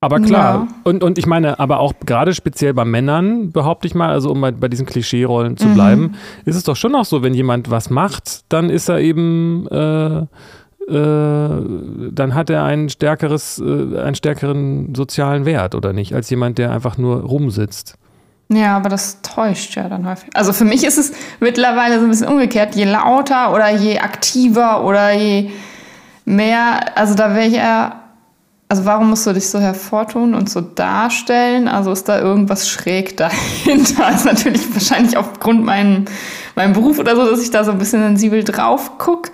[0.00, 0.74] Aber klar, ja.
[0.84, 4.40] und, und ich meine, aber auch gerade speziell bei Männern, behaupte ich mal, also um
[4.40, 5.74] bei, bei diesen Klischeerollen zu mhm.
[5.74, 9.66] bleiben, ist es doch schon auch so, wenn jemand was macht, dann ist er eben,
[9.66, 10.26] äh, äh,
[12.12, 16.70] dann hat er ein stärkeres, äh, einen stärkeren sozialen Wert, oder nicht, als jemand, der
[16.70, 17.96] einfach nur rumsitzt.
[18.50, 20.30] Ja, aber das täuscht ja dann häufig.
[20.34, 22.76] Also für mich ist es mittlerweile so ein bisschen umgekehrt.
[22.76, 25.50] Je lauter oder je aktiver oder je
[26.24, 27.97] mehr, also da wäre ich eher,
[28.68, 31.68] also warum musst du dich so hervortun und so darstellen?
[31.68, 34.02] Also ist da irgendwas schräg dahinter?
[34.10, 36.04] Das ist natürlich wahrscheinlich aufgrund meinem,
[36.54, 39.30] meinem Beruf oder so, dass ich da so ein bisschen sensibel drauf gucke.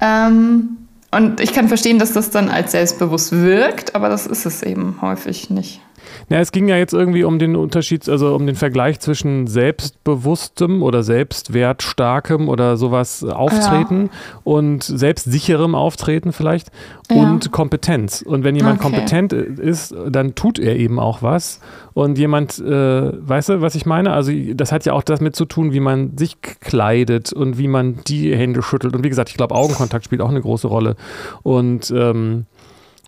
[0.00, 0.76] Ähm,
[1.10, 4.96] und ich kann verstehen, dass das dann als selbstbewusst wirkt, aber das ist es eben
[5.02, 5.80] häufig nicht.
[6.28, 10.82] Ja, es ging ja jetzt irgendwie um den Unterschied, also um den Vergleich zwischen selbstbewusstem
[10.82, 14.40] oder selbstwertstarkem oder sowas Auftreten ja.
[14.44, 16.68] und selbstsicherem Auftreten vielleicht
[17.10, 17.16] ja.
[17.16, 18.22] und Kompetenz.
[18.22, 18.90] Und wenn jemand okay.
[18.90, 21.60] kompetent ist, dann tut er eben auch was.
[21.94, 24.12] Und jemand, äh, weißt du, was ich meine?
[24.12, 28.00] Also das hat ja auch damit zu tun, wie man sich kleidet und wie man
[28.06, 28.94] die Hände schüttelt.
[28.94, 30.96] Und wie gesagt, ich glaube, Augenkontakt spielt auch eine große Rolle.
[31.42, 32.46] Und ähm,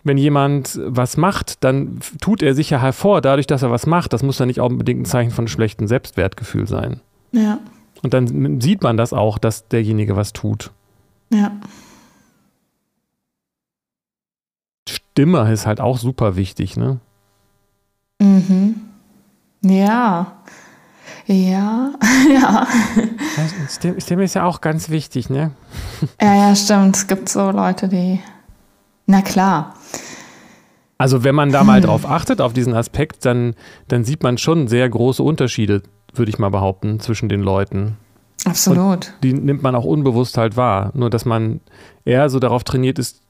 [0.05, 4.13] wenn jemand was macht, dann tut er sich ja hervor, dadurch, dass er was macht.
[4.13, 7.01] Das muss ja nicht unbedingt ein Zeichen von schlechtem Selbstwertgefühl sein.
[7.31, 7.59] Ja.
[8.03, 10.71] Und dann sieht man das auch, dass derjenige was tut.
[11.33, 11.51] Ja.
[14.87, 16.99] Stimme ist halt auch super wichtig, ne?
[18.19, 18.75] Mhm.
[19.63, 20.37] Ja.
[21.25, 21.93] Ja,
[22.29, 22.67] ja.
[23.97, 25.51] Stimme ist ja auch ganz wichtig, ne?
[26.21, 26.95] Ja, ja, stimmt.
[26.95, 28.19] Es gibt so Leute, die.
[29.07, 29.75] Na klar.
[30.97, 33.55] Also wenn man da mal drauf achtet, auf diesen Aspekt, dann,
[33.87, 37.97] dann sieht man schon sehr große Unterschiede, würde ich mal behaupten, zwischen den Leuten.
[38.45, 38.77] Absolut.
[38.77, 40.91] Und die nimmt man auch unbewusst halt wahr.
[40.93, 41.61] Nur dass man
[42.05, 43.21] eher so darauf trainiert ist,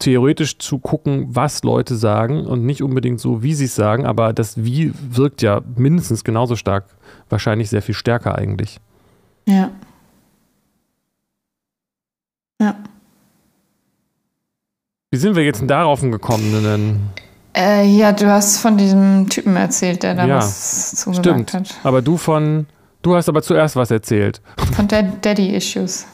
[0.00, 4.32] theoretisch zu gucken, was Leute sagen und nicht unbedingt so, wie sie es sagen, aber
[4.32, 6.86] das Wie wirkt ja mindestens genauso stark,
[7.28, 8.80] wahrscheinlich sehr viel stärker eigentlich.
[9.46, 9.70] Ja.
[12.60, 12.76] Ja.
[15.14, 16.60] Wie sind wir jetzt denn darauf gekommen?
[16.64, 16.96] Denn?
[17.56, 21.52] Äh, ja, du hast von diesem Typen erzählt, der da Ja, was zugesagt Stimmt.
[21.52, 21.74] hat.
[21.84, 22.66] Aber du von,
[23.02, 24.42] du hast aber zuerst was erzählt.
[24.74, 26.06] Von Dad Daddy-Issues.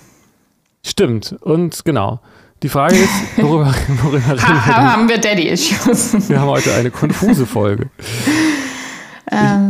[0.85, 1.35] Stimmt.
[1.41, 2.21] Und genau.
[2.63, 6.29] Die Frage ist, worüber, worüber reden wir haben wir Daddy-Issues.
[6.29, 7.89] Wir haben heute eine konfuse Folge.
[9.33, 9.70] ähm,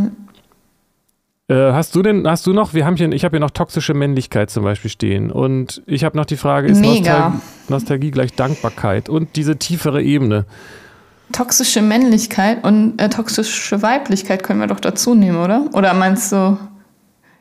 [1.81, 4.51] hast du denn, hast du noch, wir haben hier, ich habe hier noch toxische Männlichkeit
[4.51, 5.31] zum Beispiel stehen.
[5.31, 6.79] Und ich habe noch die Frage, ist.
[6.79, 7.37] Nostalgie,
[7.69, 10.45] Nostalgie gleich Dankbarkeit und diese tiefere Ebene?
[11.31, 15.63] toxische Männlichkeit und äh, toxische Weiblichkeit können wir doch dazu nehmen, oder?
[15.73, 16.57] Oder meinst du?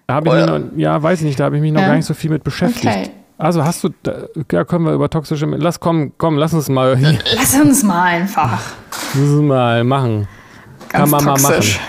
[0.07, 1.81] Da habe ich mich Oder- noch, ja, weiß ich nicht, da habe ich mich noch
[1.83, 1.89] Ja.
[1.89, 2.87] gar nicht so viel mit beschäftigt.
[2.87, 3.11] Okay.
[3.37, 4.13] Also hast du, da,
[4.53, 8.05] ja, können wir über toxische, lass komm, komm, lass uns mal, hier, Lass uns mal
[8.05, 8.61] einfach.
[9.15, 10.29] lass uns mal machen.
[10.89, 11.81] Ganz Kann man mal toxisch.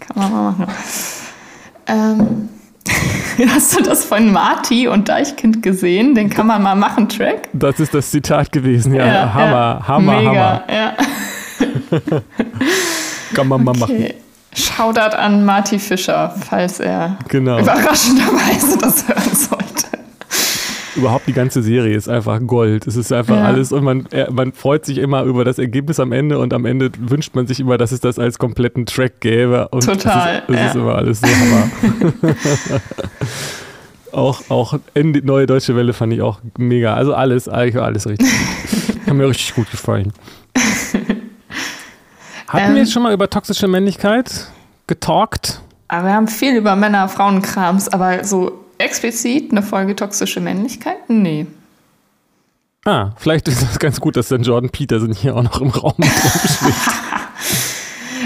[0.00, 0.66] Kann man mal machen.
[1.86, 2.48] Ähm,
[3.48, 6.14] hast du das von Marty und Deichkind gesehen?
[6.14, 7.48] Den kann man mal machen, Track?
[7.52, 10.62] Das ist das Zitat gewesen, ja, Hammer, Hammer, Mega, Hammer.
[10.72, 10.94] Ja.
[13.34, 13.94] Kann man mal machen.
[13.96, 14.14] Okay.
[14.56, 17.58] Shoutout an Marty Fischer, falls er Genau.
[17.58, 19.53] überraschenderweise das hören sollte.
[20.96, 22.86] Überhaupt die ganze Serie ist einfach Gold.
[22.86, 23.44] Es ist einfach Ja.
[23.44, 26.64] alles und man, er, man freut sich immer über das Ergebnis am Ende und am
[26.66, 29.68] Ende wünscht man sich immer, dass es das als kompletten Track gäbe.
[29.68, 30.66] Und Total, Das ist, ja.
[30.68, 31.70] ist immer alles so Hammer.
[34.12, 36.94] auch, auch Neue Deutsche Welle fand ich auch mega.
[36.94, 38.28] Also alles, eigentlich war alles richtig.
[39.06, 40.12] Hat mir richtig gut gefallen.
[42.48, 42.74] Hatten Ähm.
[42.74, 44.48] wir jetzt schon mal über toxische Männlichkeit
[44.86, 45.60] getalkt?
[45.88, 48.63] Aber wir haben viel über Männer-Frauen-Krams, aber so
[48.94, 51.08] explizit eine Folge toxische Männlichkeit?
[51.08, 51.46] Nee.
[52.84, 55.94] Ah, vielleicht ist das ganz gut, dass dann Jordan Peterson hier auch noch im Raum
[55.98, 56.74] rumschwebt.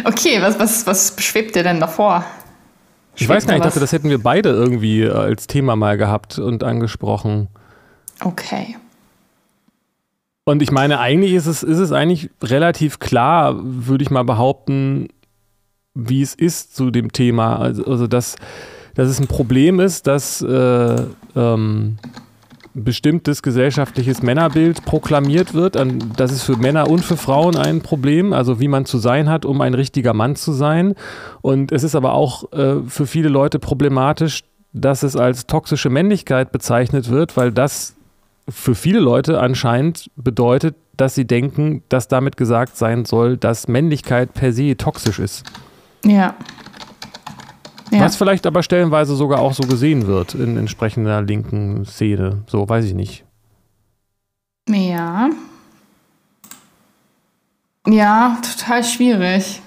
[0.04, 2.24] Okay, was, was, was schwebt dir denn davor?
[3.16, 5.98] Ich weiß gar nicht, ich dachte, das hätten wir beide irgendwie äh, als Thema mal
[5.98, 7.48] gehabt und angesprochen.
[8.20, 8.76] Okay.
[10.44, 15.08] Und ich meine, eigentlich ist es, ist es eigentlich relativ klar, würde ich mal behaupten,
[15.94, 17.58] wie es ist zu dem Thema.
[17.58, 18.36] Also, also dass,
[18.98, 20.96] dass es ein Problem ist, dass äh,
[21.36, 21.98] ähm,
[22.74, 25.76] bestimmtes gesellschaftliches Männerbild proklamiert wird.
[25.76, 29.28] An, das ist für Männer und für Frauen ein Problem, also wie man zu sein
[29.28, 30.96] hat, um ein richtiger Mann zu sein.
[31.42, 36.50] Und es ist aber auch äh, für viele Leute problematisch, dass es als toxische Männlichkeit
[36.50, 37.94] bezeichnet wird, weil das
[38.48, 44.34] für viele Leute anscheinend bedeutet, dass sie denken, dass damit gesagt sein soll, dass Männlichkeit
[44.34, 45.44] per se toxisch ist.
[46.04, 46.34] Ja.
[47.90, 48.00] Ja.
[48.00, 52.42] Was vielleicht aber stellenweise sogar auch so gesehen wird in entsprechender linken Szene.
[52.46, 53.24] So, weiß ich nicht.
[54.68, 55.30] Ja.
[57.86, 59.62] Ja, total schwierig.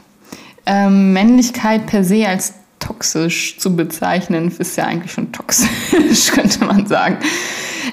[0.66, 6.86] Ähm, Männlichkeit per se als toxisch zu bezeichnen, ist ja eigentlich schon toxisch, könnte man
[6.86, 7.18] sagen.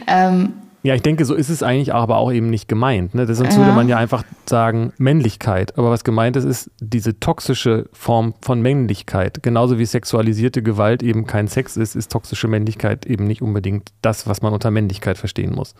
[0.06, 0.52] Ähm,
[0.84, 3.14] Ja, ich denke, so ist es eigentlich aber auch eben nicht gemeint.
[3.14, 3.26] Ne?
[3.26, 3.58] Sonst Ja.
[3.58, 5.76] würde man ja einfach sagen Männlichkeit.
[5.76, 9.42] Aber was gemeint ist, ist diese toxische Form von Männlichkeit.
[9.42, 14.28] Genauso wie sexualisierte Gewalt eben kein Sex ist, ist toxische Männlichkeit eben nicht unbedingt das,
[14.28, 15.74] was man unter Männlichkeit verstehen muss.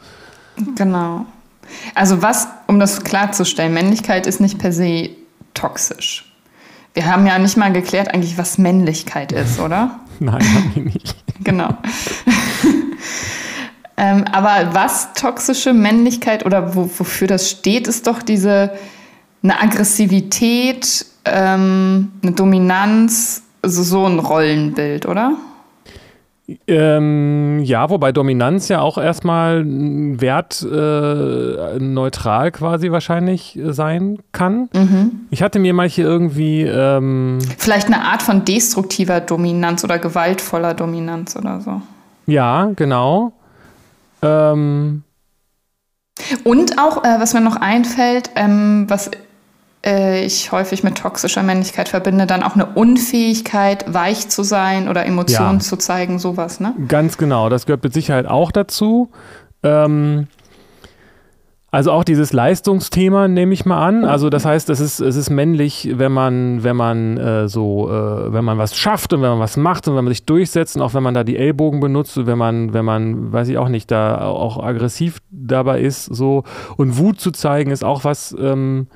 [0.76, 1.26] genau.
[1.94, 5.10] Also was, um das klarzustellen, Männlichkeit ist nicht per se
[5.54, 6.24] toxisch.
[6.94, 10.00] Wir haben ja nicht mal geklärt eigentlich, was Männlichkeit ist, oder?
[10.18, 11.14] Nein, haben wir nicht.
[11.44, 11.68] Genau.
[13.98, 18.70] ähm, aber was toxische Männlichkeit oder wo, wofür das steht, ist doch diese
[19.42, 25.32] eine Aggressivität, ähm, eine Dominanz, also so ein Rollenbild, oder?
[26.66, 34.20] Ähm, ja, wobei Dominanz ja auch erstmal ein Wert äh, neutral quasi wahrscheinlich äh, sein
[34.32, 34.70] kann.
[35.30, 40.72] Ich hatte mir mal hier irgendwie, ähm, Vielleicht eine Art von destruktiver Dominanz oder gewaltvoller
[40.72, 41.82] Dominanz oder so.
[42.26, 43.32] ja, genau.
[44.22, 45.02] Ähm,
[46.44, 49.10] Und auch, äh, was mir noch einfällt, ähm, was
[49.86, 55.06] äh, ich häufig mit toxischer Männlichkeit verbinde, dann auch eine Unfähigkeit, weich zu sein oder
[55.06, 55.64] Emotionen Ja.
[55.64, 56.74] zu zeigen, sowas, ne?
[56.88, 59.10] Ganz genau, das gehört mit Sicherheit auch dazu.
[59.62, 60.26] Ähm,
[61.70, 64.04] also auch dieses Leistungsthema nehme ich mal an.
[64.06, 68.32] Also das heißt, es ist, es ist männlich, wenn man, wenn man äh, so, äh,
[68.32, 70.82] wenn man was schafft und wenn man was macht und wenn man sich durchsetzt und
[70.82, 73.68] auch wenn man da die Ellbogen benutzt und wenn man, wenn man, weiß ich auch
[73.68, 76.44] nicht, da auch aggressiv dabei ist, so
[76.78, 78.86] und Wut zu zeigen ist auch was, ähm,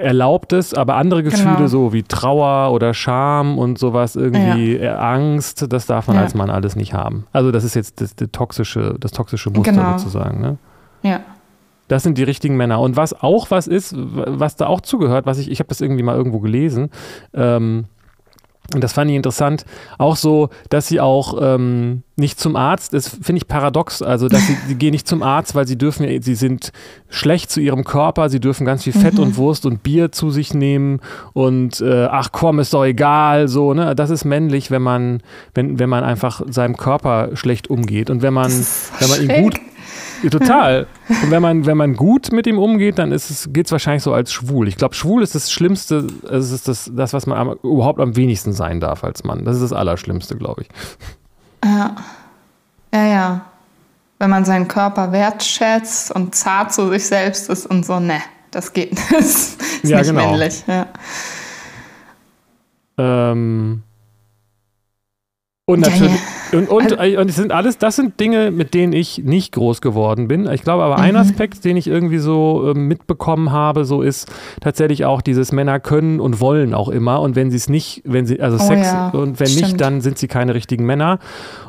[0.00, 1.66] erlaubt es, aber andere Gefühle Genau.
[1.66, 6.22] so wie Trauer oder Scham und sowas irgendwie äh, Angst, das darf man Ja.
[6.22, 7.26] als Mann alles nicht haben.
[7.32, 9.98] Also das ist jetzt das, das toxische, das toxische Muster Genau.
[9.98, 10.40] sozusagen.
[10.40, 10.56] Ne?
[11.02, 11.20] Ja.
[11.88, 12.80] Das sind die richtigen Männer.
[12.80, 16.02] Und was auch was ist, was da auch zugehört, was ich, ich habe das irgendwie
[16.02, 16.90] mal irgendwo gelesen,
[17.34, 17.86] ähm,
[18.74, 19.64] und das fand ich interessant,
[19.96, 24.44] auch so, dass sie auch ähm, nicht zum Arzt, das finde ich paradox, also dass
[24.46, 26.72] sie, sie gehen nicht zum Arzt, weil sie dürfen, sie sind
[27.08, 30.52] schlecht zu ihrem Körper, sie dürfen ganz viel Fett und Wurst und Bier zu sich
[30.52, 31.00] nehmen
[31.32, 33.94] und äh, ach komm, ist doch egal, so, ne?
[33.94, 35.22] Das ist männlich, wenn man,
[35.54, 38.10] wenn, wenn man einfach seinem Körper schlecht umgeht.
[38.10, 39.42] Und wenn man, wenn man ihn schräg.
[39.42, 39.60] gut
[40.30, 40.86] total.
[41.08, 44.12] Und wenn man, wenn man gut mit ihm umgeht, dann es, geht es wahrscheinlich so
[44.12, 44.68] als schwul.
[44.68, 48.16] Ich glaube, schwul ist das Schlimmste, es ist das, das was man am, überhaupt am
[48.16, 49.44] wenigsten sein darf als Mann.
[49.44, 50.68] Das ist das Allerschlimmste, glaube ich.
[51.64, 51.96] Ja.
[52.94, 53.40] Ja, ja.
[54.18, 58.72] Wenn man seinen Körper wertschätzt und zart zu sich selbst ist und so, ne, das
[58.72, 59.10] geht nicht.
[59.12, 60.30] Das ist Ja, nicht genau.
[60.30, 60.64] männlich.
[60.66, 60.86] Ja.
[62.98, 63.82] Ähm,
[65.68, 66.20] und Ja, natürlich,
[66.52, 69.52] und, und, Also- äh, und es sind alles, das sind Dinge, mit denen ich nicht
[69.52, 70.46] groß geworden bin.
[70.46, 71.20] Ich glaube aber, ein Mhm.
[71.20, 76.20] Aspekt, den ich irgendwie so ähm, mitbekommen habe, so ist tatsächlich auch dieses Männer können
[76.20, 77.20] und wollen auch immer.
[77.20, 79.80] Und wenn sie es nicht, wenn sie, also Oh Sex, ja, und wenn nicht, stimmt.
[79.80, 81.18] dann sind sie keine richtigen Männer.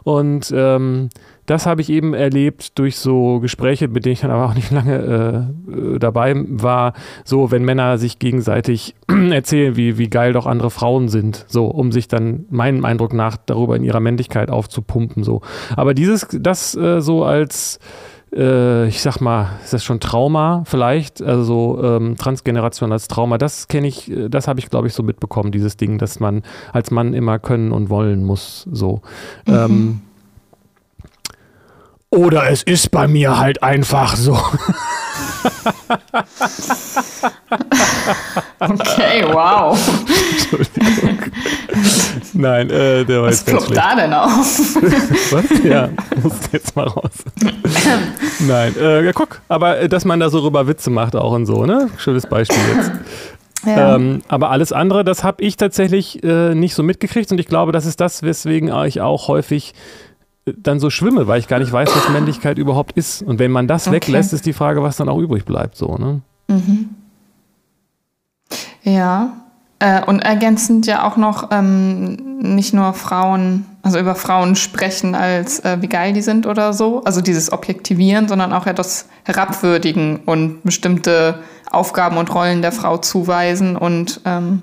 [0.04, 1.10] Und ähm,
[1.48, 4.70] das habe ich eben erlebt durch so Gespräche, mit denen ich dann aber auch nicht
[4.72, 6.94] lange äh, äh, dabei war.
[7.24, 8.96] So, wenn Männer sich gegenseitig
[9.32, 13.38] erzählen, wie, wie geil doch andere Frauen sind, so, um sich dann meinem Eindruck nach
[13.38, 15.42] darüber in ihrer Männlichkeit aufzupumpen, so.
[15.76, 17.80] Aber dieses, das äh, so als
[18.36, 23.38] äh, ich sag mal, ist das schon Trauma vielleicht, also so ähm, Transgeneration als Trauma,
[23.38, 26.44] das kenne ich, äh, das habe ich glaube ich so mitbekommen, dieses Ding, dass man
[26.74, 29.02] als Mann immer können und wollen muss, so.
[29.48, 30.02] Ähm,
[32.10, 34.38] oder es ist bei mir halt einfach so.
[38.60, 39.78] Okay, wow.
[42.34, 44.32] Nein, äh, der war Was jetzt ganz da denn auf?
[45.32, 45.64] Was?
[45.64, 45.90] Ja,
[46.22, 47.12] muss jetzt mal raus.
[48.40, 51.46] Nein, äh, ja, guck, aber äh, dass man da so rüber Witze macht auch und
[51.46, 51.90] so, ne?
[51.98, 52.92] Schönes Beispiel jetzt.
[53.66, 53.96] Ja.
[53.96, 57.72] Ähm, aber alles andere, das habe ich tatsächlich äh, nicht so mitgekriegt und ich glaube,
[57.72, 59.74] das ist das, weswegen ich auch häufig
[60.58, 63.22] dann so schwimme, weil ich gar nicht weiß, was Männlichkeit überhaupt ist.
[63.22, 63.98] Und wenn man das Okay.
[63.98, 66.22] weglässt, ist die Frage, was dann auch übrig bleibt, so, ne?
[68.84, 69.34] Ja,
[69.80, 75.60] äh, und ergänzend ja auch noch ähm, nicht nur Frauen, also über Frauen sprechen als
[75.60, 80.22] äh, wie geil die sind oder so, also dieses Objektivieren, sondern auch ja das Herabwürdigen
[80.26, 84.62] und bestimmte Aufgaben und Rollen der Frau zuweisen und ähm,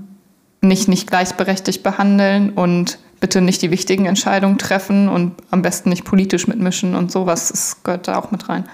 [0.62, 6.04] nicht nicht gleichberechtigt behandeln und bitte nicht die wichtigen Entscheidungen treffen und am besten nicht
[6.04, 8.68] politisch mitmischen und sowas, das gehört da auch mit rein.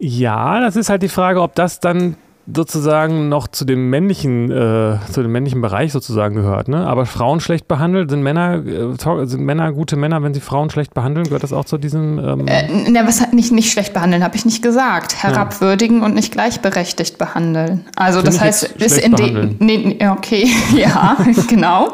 [0.00, 2.16] Ja, das ist halt die Frage, ob das dann
[2.52, 6.68] sozusagen noch zu dem männlichen, äh, zu dem männlichen Bereich sozusagen gehört.
[6.68, 6.86] Ne?
[6.86, 10.92] Aber Frauen schlecht behandelt, sind Männer, äh, sind Männer gute Männer, wenn sie Frauen schlecht
[10.92, 11.24] behandeln?
[11.24, 12.18] Gehört das auch zu diesem?
[12.18, 15.22] Ähm, Äh, na, was nicht, nicht schlecht behandeln, habe ich nicht gesagt.
[15.22, 17.84] Herabwürdigen und nicht gleichberechtigt behandeln.
[17.94, 19.56] Also Finde das heißt, ist in dem.
[19.60, 21.16] Nee, nee, okay, ja,
[21.48, 21.92] genau.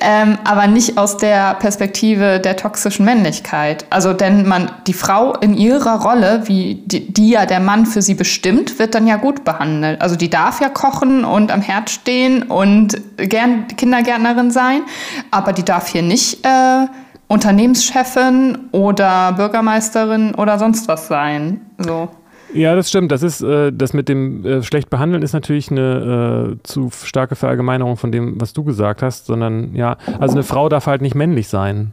[0.00, 3.86] Ähm, aber nicht aus der Perspektive der toxischen Männlichkeit.
[3.90, 8.02] Also denn man, die Frau in ihrer Rolle, wie die, die ja der Mann für
[8.02, 9.63] sie bestimmt, wird dann ja gut behandelt.
[9.98, 14.82] Also die darf ja kochen und am Herd stehen und gern Kindergärtnerin sein,
[15.30, 16.86] aber die darf hier nicht äh,
[17.28, 21.60] Unternehmenschefin oder Bürgermeisterin oder sonst was sein.
[21.78, 22.08] So.
[22.52, 23.10] Ja, das stimmt.
[23.10, 27.34] Das ist äh, das mit dem äh, schlecht behandeln ist natürlich eine äh, zu starke
[27.34, 31.16] Verallgemeinerung von dem, was du gesagt hast, sondern ja, also eine Frau darf halt nicht
[31.16, 31.92] männlich sein.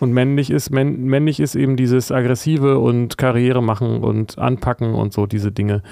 [0.00, 5.12] Und männlich ist männ, männlich ist eben dieses aggressive und Karriere machen und anpacken und
[5.12, 5.82] so diese Dinge.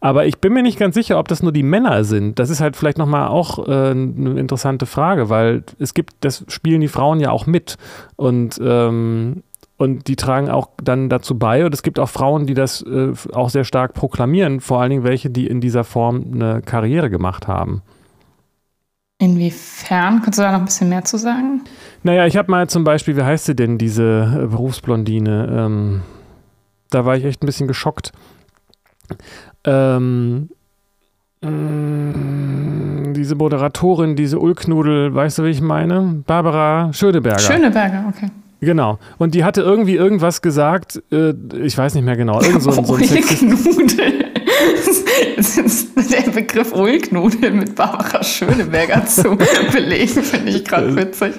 [0.00, 2.38] Aber ich bin mir nicht ganz sicher, ob das nur die Männer sind.
[2.38, 6.80] Das ist halt vielleicht nochmal auch äh, eine interessante Frage, weil es gibt, das spielen
[6.80, 7.76] die Frauen ja auch mit
[8.16, 9.42] und ähm,
[9.76, 11.64] und die tragen auch dann dazu bei.
[11.64, 15.04] Und es gibt auch Frauen, die das äh, auch sehr stark proklamieren, vor allen Dingen
[15.04, 17.82] welche, die in dieser Form eine Karriere gemacht haben.
[19.24, 20.20] Inwiefern?
[20.22, 21.62] Kannst du da noch ein bisschen mehr zu sagen?
[22.02, 25.48] Naja, ich habe mal zum Beispiel, wie heißt sie denn, diese äh, Berufsblondine?
[25.50, 26.02] Ähm,
[26.90, 28.12] da war ich echt ein bisschen geschockt.
[29.64, 30.50] Ähm,
[31.40, 36.22] mh, diese Moderatorin, diese Ulknudel, weißt du, wie ich meine?
[36.26, 37.38] Barbara Schöneberger.
[37.38, 38.28] Schöneberger, okay.
[38.64, 38.98] Genau.
[39.18, 42.84] Und die hatte irgendwie irgendwas gesagt, äh, ich weiß nicht mehr genau, irgend so, ein-
[42.84, 43.02] so ein.
[45.36, 49.36] Das ist der Begriff Ulknudel mit Barbara Schöneberger zu
[49.72, 51.32] belegen, finde ich gerade witzig.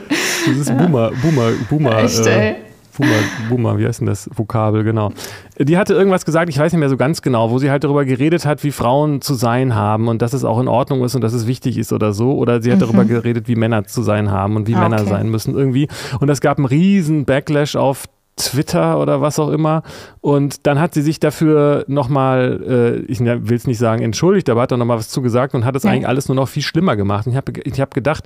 [0.46, 2.56] dieses Boomer, Boomer, Boomer Echt, äh.
[2.98, 3.20] Boomer,
[3.50, 5.12] Boomer, wie heißt denn das Vokabel, genau.
[5.58, 8.06] Die hatte irgendwas gesagt, ich weiß nicht mehr so ganz genau, wo sie halt darüber
[8.06, 11.22] geredet hat, wie Frauen zu sein haben und dass es auch in Ordnung ist und
[11.22, 12.34] dass es wichtig ist oder so.
[12.34, 12.82] Oder sie hat mhm.
[12.82, 15.88] darüber geredet, wie Männer zu sein haben und wie ah, Männer sein müssen irgendwie.
[16.20, 18.06] Und es gab einen riesen Backlash auf
[18.38, 19.84] Twitter oder was auch immer.
[20.20, 24.50] Und dann hat sie sich dafür nochmal, äh, ich ne, will es nicht sagen entschuldigt,
[24.50, 25.92] aber hat dann nochmal was zugesagt und hat es ja.
[25.92, 27.28] eigentlich alles nur noch viel schlimmer gemacht.
[27.28, 28.26] Und ich habe ich hab gedacht,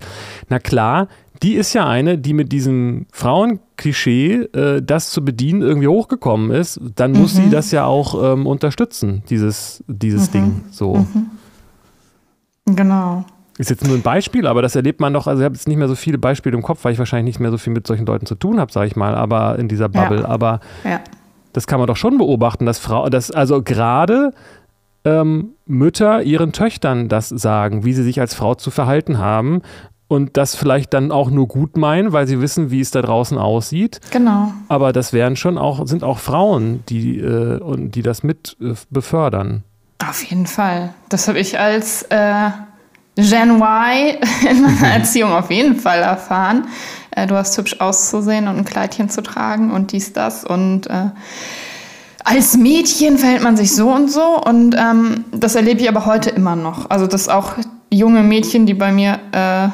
[0.49, 1.07] na klar,
[1.43, 6.79] die ist ja eine, die mit diesem Frauenklischee, äh, das zu bedienen, irgendwie hochgekommen ist.
[6.95, 7.43] Dann muss mhm.
[7.43, 10.31] sie das ja auch ähm, unterstützen, dieses, dieses mhm.
[10.31, 10.61] Ding.
[10.71, 10.95] So.
[10.95, 12.75] Mhm.
[12.75, 13.25] Genau.
[13.59, 15.27] Ist jetzt nur ein Beispiel, aber das erlebt man doch.
[15.27, 17.39] Also, ich habe jetzt nicht mehr so viele Beispiele im Kopf, weil ich wahrscheinlich nicht
[17.41, 19.89] mehr so viel mit solchen Leuten zu tun habe, sage ich mal, aber in dieser
[19.89, 20.21] Bubble.
[20.21, 20.29] Ja.
[20.29, 21.01] Aber ja.
[21.51, 24.31] das kann man doch schon beobachten, dass Frau, dass also gerade
[25.03, 29.61] ähm, Mütter ihren Töchtern das sagen, wie sie sich als Frau zu verhalten haben
[30.07, 33.37] und das vielleicht dann auch nur gut meinen, weil sie wissen, wie es da draußen
[33.37, 33.99] aussieht.
[34.11, 34.53] Genau.
[34.69, 39.63] Aber das wären schon auch, sind auch Frauen, die, äh, die das mit äh, befördern.
[40.07, 40.93] Auf jeden Fall.
[41.09, 42.49] Das habe ich als äh,
[43.21, 44.17] Gen Y
[44.49, 46.67] in meiner Erziehung auf jeden Fall erfahren.
[47.11, 50.43] Äh, du hast hübsch auszusehen und ein Kleidchen zu tragen und dies, das.
[50.43, 51.09] Und äh,
[52.23, 54.41] als Mädchen verhält man sich so und so.
[54.41, 56.89] Und ähm, das erlebe ich aber heute immer noch.
[56.89, 57.53] Also, dass auch
[57.89, 59.69] junge Mädchen, die bei mir äh,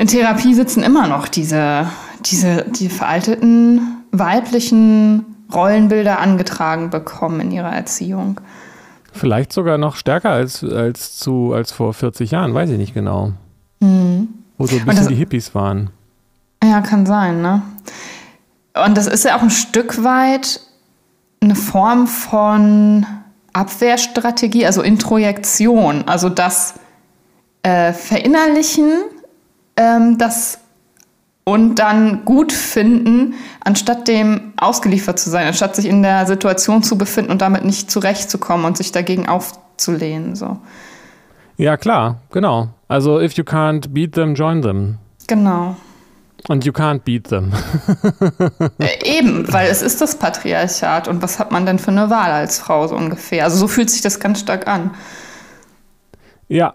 [0.00, 1.88] in Therapie sitzen, immer noch diese,
[2.26, 8.40] diese, die veralteten weiblichen Rollenbilder angetragen bekommen in ihrer Erziehung.
[9.12, 13.32] Vielleicht sogar noch stärker als, als, zu, als vor 40 Jahren, weiß ich nicht genau.
[13.80, 14.28] Mhm.
[14.58, 15.90] Wo so ein bisschen das, die Hippies waren.
[16.62, 17.62] Ja, kann sein, ne?
[18.84, 20.60] Und das ist ja auch ein Stück weit
[21.40, 23.06] eine Form von
[23.52, 26.74] Abwehrstrategie, also Introjektion, also das
[27.62, 28.90] äh, Verinnerlichen,
[29.76, 30.58] ähm, das
[31.48, 33.32] und dann gut finden,
[33.64, 37.90] anstatt dem ausgeliefert zu sein, anstatt sich in der Situation zu befinden und damit nicht
[37.90, 40.36] zurechtzukommen und sich dagegen aufzulehnen.
[40.36, 40.58] So.
[41.56, 42.68] Ja, klar, genau.
[42.86, 44.98] Also, if you can't beat them, join them.
[45.26, 45.76] Genau.
[46.48, 47.52] Und you can't beat them.
[48.78, 52.30] Äh, eben, weil es ist das Patriarchat und was hat man denn für eine Wahl
[52.30, 53.44] als Frau so ungefähr?
[53.44, 54.90] Also so fühlt sich das ganz stark an.
[56.48, 56.74] Ja.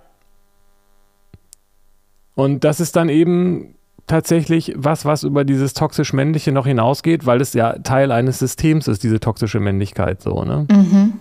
[2.34, 3.76] Und das ist dann eben
[4.08, 9.04] tatsächlich was, was über dieses toxisch-männliche noch hinausgeht, weil es ja Teil eines Systems ist,
[9.04, 10.66] diese toxische Männlichkeit so, ne?
[10.70, 11.14] Mhm.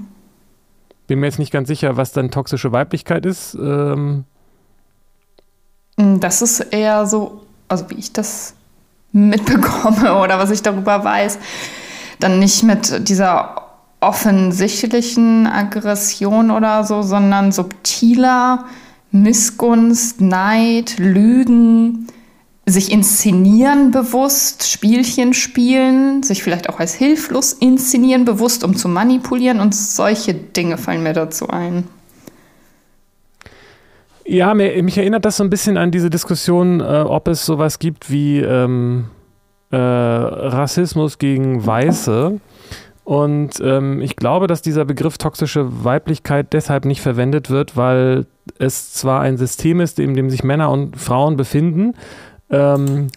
[1.06, 3.54] Bin mir jetzt nicht ganz sicher, was dann toxische Weiblichkeit ist.
[3.54, 4.24] Ähm
[5.96, 8.54] mm, das ist eher so, also wie ich das
[9.12, 11.38] mitbekomme oder was ich darüber weiß,
[12.18, 13.62] dann nicht mit dieser
[14.00, 18.64] offensichtlichen Aggression oder so, sondern subtiler
[19.12, 22.08] Missgunst, Neid, Lügen,
[22.64, 29.60] sich inszenieren bewusst, Spielchen spielen, sich vielleicht auch als hilflos inszenieren bewusst, um zu manipulieren
[29.60, 31.88] und solche Dinge fallen mir dazu ein.
[34.24, 38.10] Ja, mich erinnert das so ein bisschen an diese Diskussion, äh, ob es sowas gibt
[38.10, 39.06] wie ähm,
[39.72, 42.40] äh, Rassismus gegen Weiße.
[43.04, 48.26] Und ähm, ich glaube, dass dieser Begriff toxische Weiblichkeit deshalb nicht verwendet wird, weil
[48.58, 51.94] es zwar ein System ist, in dem sich Männer und Frauen befinden,
[52.52, 53.08] ähm,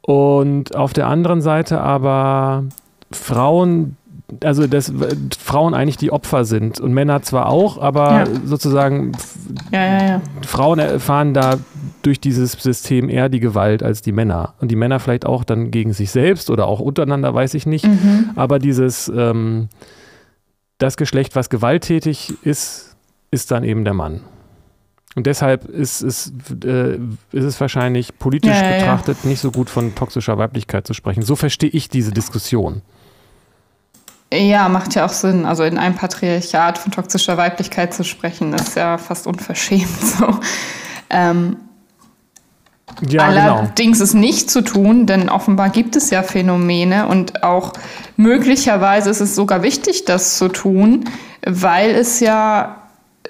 [0.00, 2.64] und auf der anderen Seite aber
[3.10, 3.96] Frauen,
[4.42, 4.92] also dass
[5.38, 8.26] Frauen eigentlich die Opfer sind und Männer zwar auch, aber ja.
[8.44, 9.12] sozusagen
[9.72, 11.58] ja, ja, Frauen erfahren da
[12.02, 14.54] durch dieses System eher die Gewalt als die Männer.
[14.60, 17.86] Und die Männer vielleicht auch dann gegen sich selbst oder auch untereinander, weiß ich nicht.
[17.86, 18.30] Mhm.
[18.36, 19.68] Aber dieses, ähm,
[20.78, 22.96] das Geschlecht, was gewalttätig ist,
[23.30, 24.20] ist dann eben der Mann.
[25.14, 26.32] Und deshalb ist, ist,
[26.64, 26.94] äh,
[27.32, 29.30] ist es wahrscheinlich politisch ja, betrachtet ja.
[29.30, 31.22] nicht so gut von toxischer Weiblichkeit zu sprechen.
[31.22, 32.82] So verstehe ich diese Diskussion.
[34.32, 35.44] Ja, macht ja auch Sinn.
[35.44, 40.38] Also in einem Patriarchat von toxischer Weiblichkeit zu sprechen, ist ja fast unverschämt so.
[41.10, 41.56] Ähm,
[43.08, 43.56] ja, genau.
[43.58, 44.04] Allerdings genau.
[44.04, 47.72] ist nicht zu tun, denn offenbar gibt es ja Phänomene und auch
[48.16, 51.04] möglicherweise ist es sogar wichtig, das zu tun,
[51.46, 52.83] weil es ja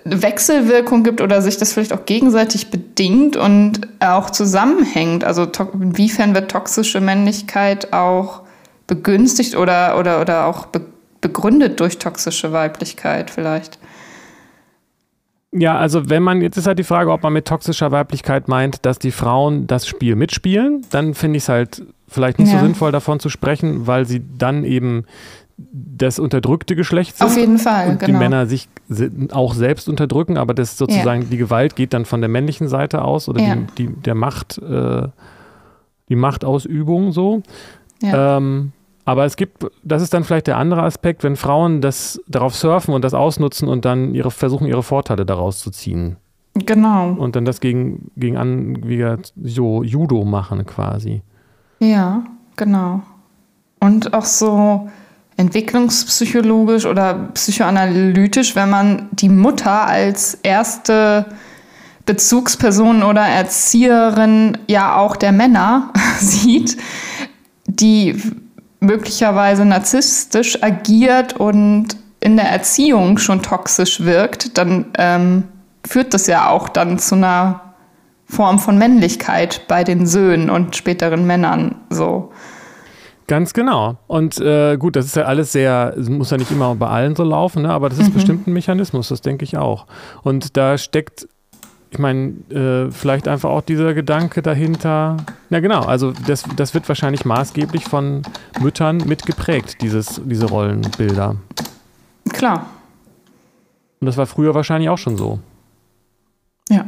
[0.04, 5.24] Wechselwirkung gibt oder sich das vielleicht auch gegenseitig bedingt und auch zusammenhängt.
[5.24, 8.42] Also inwiefern wird toxische Männlichkeit auch
[8.86, 10.82] begünstigt oder, oder, oder auch be
[11.20, 13.78] begründet durch toxische Weiblichkeit vielleicht?
[15.52, 18.84] Ja, also wenn man, jetzt ist halt die Frage, ob man mit toxischer Weiblichkeit meint,
[18.84, 22.58] dass die Frauen das Spiel mitspielen, dann finde ich es halt vielleicht nicht ja.
[22.58, 25.06] so sinnvoll davon zu sprechen, weil sie dann eben
[25.56, 27.26] das unterdrückte Geschlecht sind.
[27.26, 28.06] Auf jeden Fall, und genau.
[28.06, 28.68] die Männer sich
[29.30, 31.28] auch selbst unterdrücken, aber das sozusagen ja.
[31.30, 33.56] die Gewalt geht dann von der männlichen Seite aus oder ja.
[33.56, 35.08] die, die, der Macht, äh,
[36.08, 37.42] die Machtausübung so.
[38.02, 38.36] Ja.
[38.36, 38.72] Ähm,
[39.04, 42.94] aber es gibt, das ist dann vielleicht der andere Aspekt, wenn Frauen das darauf surfen
[42.94, 46.16] und das ausnutzen und dann ihre, versuchen, ihre Vorteile daraus zu ziehen.
[46.54, 47.10] Genau.
[47.10, 49.04] Und dann das gegen, gegen an, wie
[49.42, 51.22] so Judo machen quasi.
[51.80, 52.24] Ja,
[52.56, 53.02] genau.
[53.80, 54.88] Und auch so
[55.36, 61.26] entwicklungspsychologisch oder psychoanalytisch, wenn man die Mutter als erste
[62.06, 66.76] Bezugsperson oder Erzieherin ja auch der Männer sieht,
[67.66, 68.20] die
[68.80, 75.44] möglicherweise narzisstisch agiert und in der Erziehung schon toxisch wirkt, dann ähm,
[75.86, 77.74] führt das ja auch dann zu einer
[78.26, 82.32] Form von Männlichkeit bei den Söhnen und späteren Männern so.
[83.26, 83.96] Ganz genau.
[84.06, 87.24] Und äh, gut, das ist ja alles sehr, muss ja nicht immer bei allen so
[87.24, 87.70] laufen, ne?
[87.70, 88.14] aber das ist mhm.
[88.14, 89.86] bestimmt ein Mechanismus, das denke ich auch.
[90.22, 91.26] Und da steckt,
[91.90, 95.16] ich meine, äh, vielleicht einfach auch dieser Gedanke dahinter.
[95.48, 98.22] Ja, genau, also das, das wird wahrscheinlich maßgeblich von
[98.60, 101.36] Müttern mitgeprägt, dieses, diese Rollenbilder.
[102.30, 102.66] Klar.
[104.00, 105.38] Und das war früher wahrscheinlich auch schon so.
[106.68, 106.84] Ja.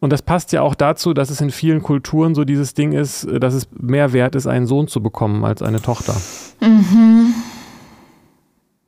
[0.00, 3.24] Und das passt ja auch dazu, dass es in vielen Kulturen so dieses Ding ist,
[3.24, 6.14] äh, dass es mehr wert ist, einen Sohn zu bekommen als eine Tochter.
[6.60, 7.34] Mhm.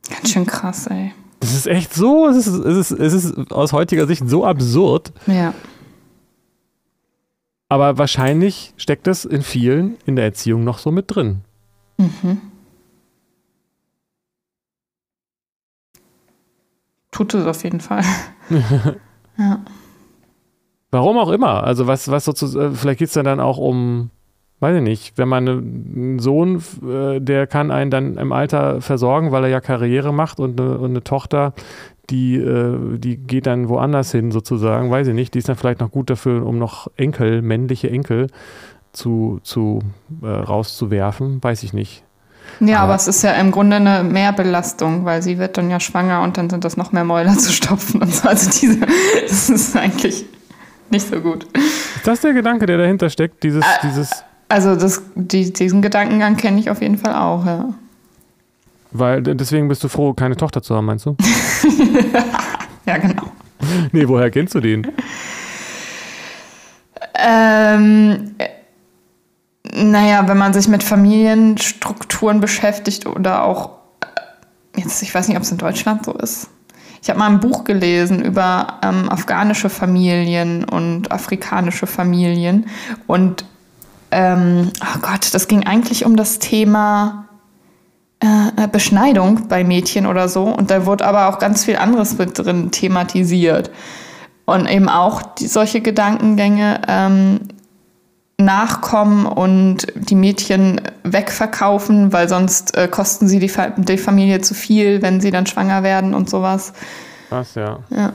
[0.09, 1.13] Ganz schön krass, ey.
[1.39, 5.13] Das ist echt so, es ist, es ist, es ist aus heutiger Sicht so absurd.
[5.25, 5.53] Ja.
[7.69, 11.41] Aber wahrscheinlich steckt das in vielen in der Erziehung noch so mit drin.
[11.97, 12.41] Mhm.
[17.11, 18.03] Tut es auf jeden Fall.
[19.37, 19.59] ja.
[20.91, 21.63] Warum auch immer.
[21.63, 24.09] Also was, was sozusagen, äh, vielleicht geht es dann auch um,
[24.59, 29.31] weiß ich nicht, wenn man einen Sohn, äh, der kann einen dann im Alter versorgen,
[29.31, 31.53] weil er ja Karriere macht und eine, und eine Tochter,
[32.09, 35.79] die, äh, die geht dann woanders hin sozusagen, weiß ich nicht, die ist dann vielleicht
[35.79, 38.27] noch gut dafür, um noch Enkel, männliche Enkel
[38.91, 39.81] zu, zu
[40.23, 42.03] äh, rauszuwerfen, weiß ich nicht.
[42.59, 45.79] Ja, aber, aber, es ist ja im Grunde eine Mehrbelastung, weil sie wird dann ja
[45.79, 48.27] schwanger und dann sind das noch mehr Mäuler zu stopfen und so.
[48.27, 48.79] Also diese,
[49.27, 50.25] das ist eigentlich
[50.91, 51.45] nicht so gut.
[51.53, 53.43] Ist das der Gedanke, der dahinter steckt?
[53.43, 57.73] Dieses, äh, dieses also das, die, diesen Gedankengang kenne ich auf jeden Fall auch, ja.
[58.91, 61.15] Weil deswegen bist du froh, keine Tochter zu haben, meinst du?
[62.87, 63.31] ja, genau.
[63.91, 64.87] Nee, woher kennst du den?
[67.13, 68.31] Ähm,
[69.71, 73.71] naja, wenn man sich mit Familienstrukturen beschäftigt oder auch,
[74.01, 76.49] äh, jetzt, ich weiß nicht, ob es in Deutschland so ist,
[77.01, 82.67] ich habe mal ein Buch gelesen über ähm, afghanische Familien und afrikanische Familien.
[83.07, 83.45] Und
[84.11, 87.25] ähm, oh Gott, das ging eigentlich um das Thema
[88.19, 90.43] äh, Beschneidung bei Mädchen oder so.
[90.43, 93.71] Und da wurde aber auch ganz viel anderes mit drin thematisiert.
[94.45, 97.39] Und eben auch die, solche Gedankengänge, ähm,
[98.39, 104.53] nachkommen und die Mädchen wegverkaufen, weil sonst äh, kosten sie die, Fa die, Familie zu
[104.53, 106.73] viel, wenn sie dann schwanger werden und sowas.
[107.29, 107.79] Was, ja.
[107.89, 108.13] Ja.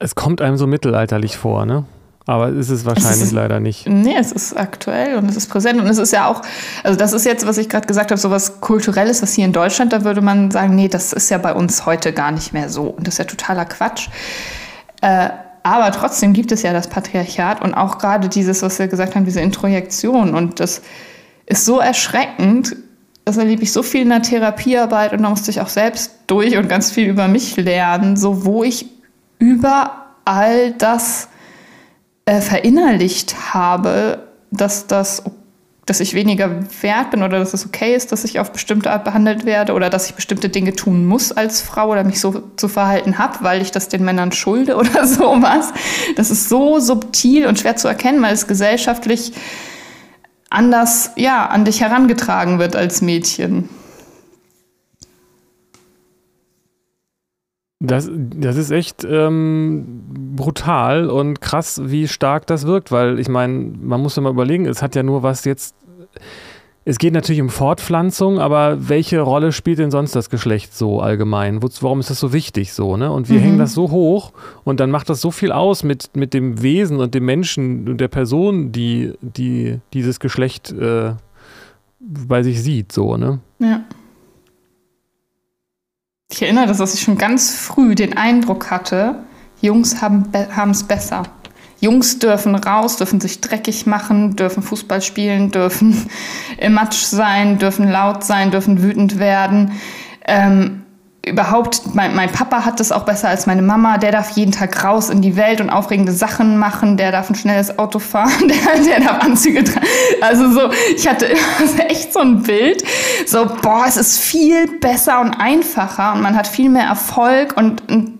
[0.00, 1.84] Es kommt einem so mittelalterlich vor, ne?
[2.28, 3.88] Aber ist es wahrscheinlich es ist, leider nicht.
[3.88, 5.80] Nee, es ist aktuell und es ist präsent.
[5.80, 6.42] Und es ist ja auch,
[6.84, 9.54] also das ist jetzt, was ich gerade gesagt habe, so was Kulturelles, was hier in
[9.54, 12.68] Deutschland, da würde man sagen, nee, das ist ja bei uns heute gar nicht mehr
[12.68, 12.82] so.
[12.82, 14.10] Und das ist ja totaler Quatsch.
[15.00, 15.30] Äh,
[15.62, 19.24] aber trotzdem gibt es ja das Patriarchat und auch gerade dieses, was wir gesagt haben,
[19.24, 20.34] diese Introjektion.
[20.34, 20.82] Und das
[21.46, 22.76] ist so erschreckend.
[23.24, 26.58] Das erlebe ich so viel in der Therapiearbeit und da musste ich auch selbst durch
[26.58, 28.84] und ganz viel über mich lernen, so wo ich
[29.38, 31.28] überall das
[32.28, 34.18] äh, verinnerlicht habe,
[34.50, 35.22] dass das
[35.86, 36.50] dass ich weniger
[36.82, 39.88] wert bin oder dass es okay ist, dass ich auf bestimmte Art behandelt werde oder
[39.88, 43.62] dass ich bestimmte Dinge tun muss als Frau oder mich so zu verhalten habe, weil
[43.62, 45.72] ich das den Männern schulde oder sowas.
[46.16, 49.32] Das ist so subtil und schwer zu erkennen, weil es gesellschaftlich
[50.50, 53.70] anders ja, an dich herangetragen wird als Mädchen.
[57.80, 60.02] Das, das ist echt ähm,
[60.34, 64.66] brutal und krass, wie stark das wirkt, weil ich meine, man muss ja mal überlegen,
[64.66, 65.76] es hat ja nur was jetzt.
[66.84, 71.62] Es geht natürlich um Fortpflanzung, aber welche Rolle spielt denn sonst das Geschlecht so allgemein?
[71.62, 72.96] Warum ist das so wichtig so?
[72.96, 73.12] Ne?
[73.12, 73.42] Und wir mhm.
[73.42, 74.32] hängen das so hoch
[74.64, 78.00] und dann macht das so viel aus mit, mit dem Wesen und dem Menschen und
[78.00, 81.12] der Person, die, die dieses Geschlecht äh,
[82.00, 83.40] bei sich sieht, so, ne?
[83.58, 83.82] Ja.
[86.30, 89.24] Ich erinnere, dass ich schon ganz früh den Eindruck hatte,
[89.60, 90.30] Jungs haben
[90.70, 91.22] es besser.
[91.80, 96.08] Jungs dürfen raus, dürfen sich dreckig machen, dürfen Fußball spielen, dürfen
[96.58, 99.72] im Matsch sein, dürfen laut sein, dürfen wütend werden.
[100.26, 100.84] Ähm,
[101.26, 103.98] überhaupt, mein, mein Papa hat das auch besser als meine Mama.
[103.98, 106.96] Der darf jeden Tag raus in die Welt und aufregende Sachen machen.
[106.96, 108.32] Der darf ein schnelles Auto fahren.
[108.48, 109.86] Der, der darf Anzüge tragen.
[110.20, 111.28] Also so, ich hatte
[111.88, 112.82] echt so ein Bild.
[113.26, 117.82] So, boah, es ist viel besser und einfacher und man hat viel mehr Erfolg und
[117.90, 118.18] ein,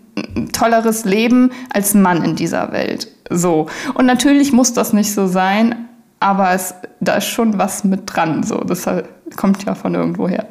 [0.52, 3.08] tolleres Leben als Mann in dieser Welt.
[3.30, 3.66] So.
[3.94, 5.88] Und natürlich muss das nicht so sein,
[6.18, 8.42] aber es, da ist schon was mit dran.
[8.42, 8.84] So, das
[9.36, 10.46] kommt ja von irgendwo her.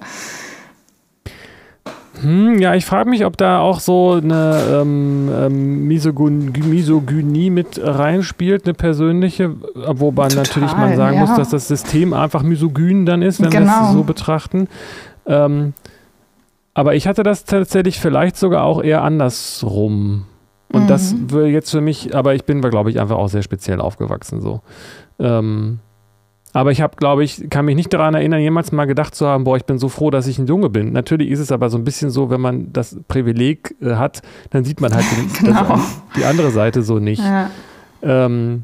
[2.21, 8.65] Hm, ja, ich frage mich, ob da auch so eine ähm, ähm, Misogynie mit reinspielt,
[8.65, 11.25] eine persönliche, wobei Total, natürlich man sagen ja.
[11.25, 13.65] muss, dass das System einfach misogyn dann ist, wenn genau.
[13.65, 13.93] wir es genau.
[13.93, 14.67] so betrachten.
[15.25, 15.73] Ähm,
[16.73, 20.25] aber ich hatte das tatsächlich vielleicht sogar auch eher andersrum.
[20.71, 20.87] Und mhm.
[20.87, 24.41] das will jetzt für mich, aber ich bin, glaube ich, einfach auch sehr speziell aufgewachsen
[24.41, 24.61] so.
[25.19, 25.79] Ähm,
[26.57, 29.43] aber ich habe, glaube ich, kann mich nicht daran erinnern, jemals mal gedacht zu haben,
[29.43, 30.91] boah, ich bin so froh, dass ich ein Junge bin.
[30.91, 34.63] Natürlich ist es aber so ein bisschen so, wenn man das Privileg äh, hat, dann
[34.63, 35.67] sieht man halt die, genau.
[35.67, 37.21] das, die andere Seite so nicht.
[37.21, 37.51] Ja.
[38.01, 38.63] Ähm,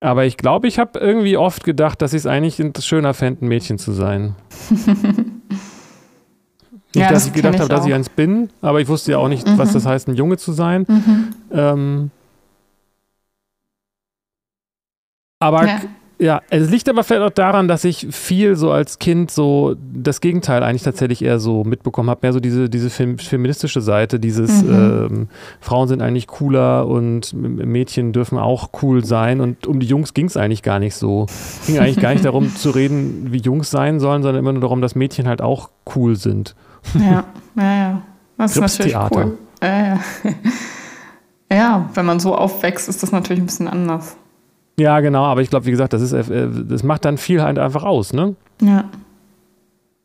[0.00, 3.48] aber ich glaube, ich habe irgendwie oft gedacht, dass ich es eigentlich schöner fände, ein
[3.48, 4.34] Mädchen zu sein.
[6.94, 9.18] Nicht, ja, dass das ich gedacht habe, dass ich eins bin, aber ich wusste ja
[9.18, 9.58] auch nicht, mhm.
[9.58, 10.86] was das heißt, ein Junge zu sein.
[10.88, 11.28] Mhm.
[11.52, 12.10] Ähm,
[15.38, 15.80] Aber ja.
[16.18, 16.40] ja.
[16.48, 20.62] es liegt aber vielleicht auch daran, dass ich viel so als Kind so das Gegenteil
[20.62, 22.20] eigentlich tatsächlich eher so mitbekommen habe.
[22.22, 24.70] Mehr so diese, diese feministische Seite, dieses mhm.
[24.72, 25.28] ähm,
[25.60, 29.40] Frauen sind eigentlich cooler und Mädchen dürfen auch cool sein.
[29.40, 31.26] Und um die Jungs ging es eigentlich gar nicht so.
[31.28, 34.62] Es ging eigentlich gar nicht darum zu reden, wie Jungs sein sollen, sondern immer nur
[34.62, 36.54] darum, dass Mädchen halt auch cool sind.
[36.94, 37.24] Ja,
[37.56, 38.02] ja, ja.
[38.38, 39.16] Das ist natürlich Theater.
[39.16, 39.38] cool.
[39.62, 40.00] Ja, ja.
[41.52, 44.16] ja, wenn man so aufwächst, ist das natürlich ein bisschen anders.
[44.78, 47.58] Ja, genau, aber ich glaube, wie gesagt, das, ist, äh, das macht dann viel halt
[47.58, 48.36] einfach aus, ne?
[48.60, 48.84] Ja.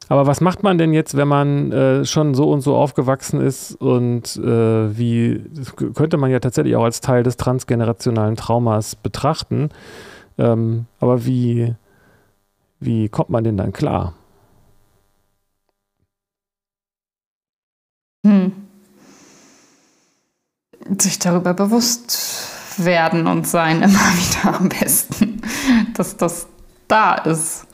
[0.07, 3.76] Aber was macht man denn jetzt, wenn man äh, schon so und so aufgewachsen ist
[3.76, 9.69] und äh, wie, das könnte man ja tatsächlich auch als Teil des transgenerationalen Traumas betrachten.
[10.38, 11.76] Ähm, aber wie,
[12.82, 14.13] wie kommt man denn dann klar?
[18.26, 18.51] Hm.
[20.97, 25.41] Sich darüber bewusst werden und sein immer wieder am besten,
[25.95, 26.47] dass das
[26.88, 27.67] da ist.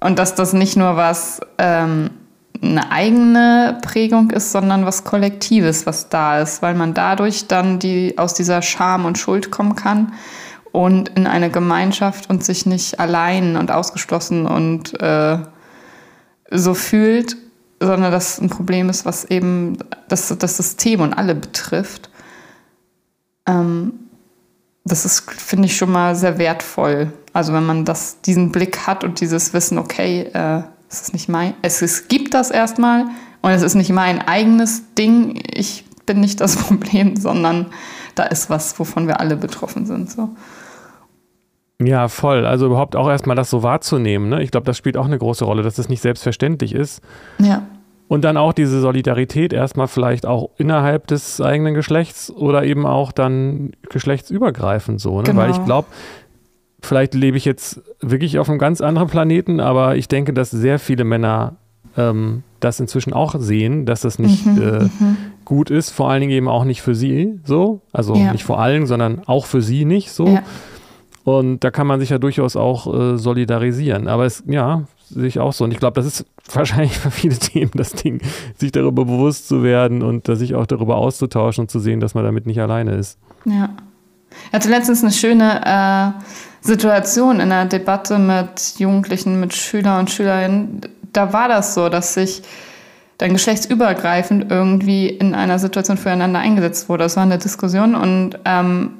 [0.00, 2.10] Und dass das nicht nur was ähm,
[2.62, 8.16] eine eigene Prägung ist, sondern was Kollektives, was da ist, weil man dadurch dann die,
[8.16, 10.12] aus dieser Scham und Schuld kommen kann
[10.72, 15.38] und in eine Gemeinschaft und sich nicht allein und ausgeschlossen und äh,
[16.50, 17.36] so fühlt,
[17.80, 22.10] sondern dass ein Problem ist, was eben das, das System und alle betrifft.
[23.46, 23.92] Ähm,
[24.88, 27.12] das ist, finde ich, schon mal sehr wertvoll.
[27.32, 31.28] Also wenn man das, diesen Blick hat und dieses Wissen, okay, äh, es ist nicht
[31.28, 33.04] mein, es, es gibt das erstmal
[33.42, 37.66] und es ist nicht mein eigenes Ding, ich bin nicht das Problem, sondern
[38.14, 40.10] da ist was, wovon wir alle betroffen sind.
[40.10, 40.30] So.
[41.80, 42.44] Ja, voll.
[42.44, 44.28] Also überhaupt auch erstmal das so wahrzunehmen.
[44.28, 44.42] Ne?
[44.42, 47.00] Ich glaube, das spielt auch eine große Rolle, dass das nicht selbstverständlich ist.
[47.38, 47.62] Ja.
[48.08, 53.12] Und dann auch diese Solidarität erstmal vielleicht auch innerhalb des eigenen Geschlechts oder eben auch
[53.12, 55.18] dann geschlechtsübergreifend so.
[55.18, 55.24] Ne?
[55.24, 55.42] Genau.
[55.42, 55.88] Weil ich glaube,
[56.80, 60.78] vielleicht lebe ich jetzt wirklich auf einem ganz anderen Planeten, aber ich denke, dass sehr
[60.78, 61.56] viele Männer
[61.98, 65.16] ähm, das inzwischen auch sehen, dass das nicht mhm, äh, mhm.
[65.44, 67.82] gut ist, vor allen Dingen eben auch nicht für sie so.
[67.92, 68.32] Also ja.
[68.32, 70.28] nicht vor allen, sondern auch für sie nicht so.
[70.28, 70.42] Ja.
[71.28, 74.08] Und da kann man sich ja durchaus auch äh, solidarisieren.
[74.08, 75.64] Aber es, ja, sehe ich auch so.
[75.64, 76.24] Und ich glaube, das ist
[76.54, 78.22] wahrscheinlich für viele Themen das Ding,
[78.56, 82.24] sich darüber bewusst zu werden und sich auch darüber auszutauschen und zu sehen, dass man
[82.24, 83.18] damit nicht alleine ist.
[83.44, 83.68] Ja.
[84.46, 90.10] Ich hatte letztens eine schöne äh, Situation in einer Debatte mit Jugendlichen, mit Schülern und
[90.10, 90.80] Schülerinnen.
[91.12, 92.40] Da war das so, dass sich
[93.18, 97.04] dann geschlechtsübergreifend irgendwie in einer Situation füreinander eingesetzt wurde.
[97.04, 98.92] Das war eine Diskussion und ähm,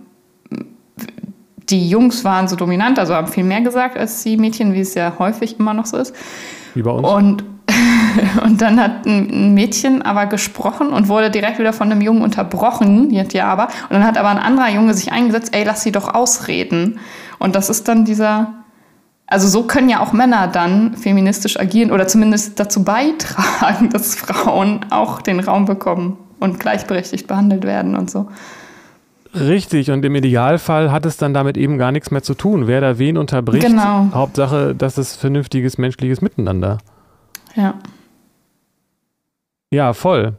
[1.70, 4.94] die Jungs waren so dominant, also haben viel mehr gesagt als die Mädchen, wie es
[4.94, 6.14] ja häufig immer noch so ist.
[6.74, 7.06] Wie bei uns.
[7.06, 7.44] Und,
[8.44, 13.10] und dann hat ein Mädchen aber gesprochen und wurde direkt wieder von einem Jungen unterbrochen,
[13.10, 13.64] jetzt ja aber.
[13.64, 16.98] Und dann hat aber ein anderer Junge sich eingesetzt, ey, lass sie doch ausreden.
[17.38, 18.54] Und das ist dann dieser,
[19.26, 24.86] also so können ja auch Männer dann feministisch agieren oder zumindest dazu beitragen, dass Frauen
[24.90, 28.28] auch den Raum bekommen und gleichberechtigt behandelt werden und so.
[29.34, 32.80] Richtig, und im Idealfall hat es dann damit eben gar nichts mehr zu tun, wer
[32.80, 33.66] da wen unterbricht.
[33.66, 34.08] Genau.
[34.12, 36.78] Hauptsache, das ist vernünftiges menschliches Miteinander.
[37.54, 37.74] Ja.
[39.70, 40.36] Ja, voll.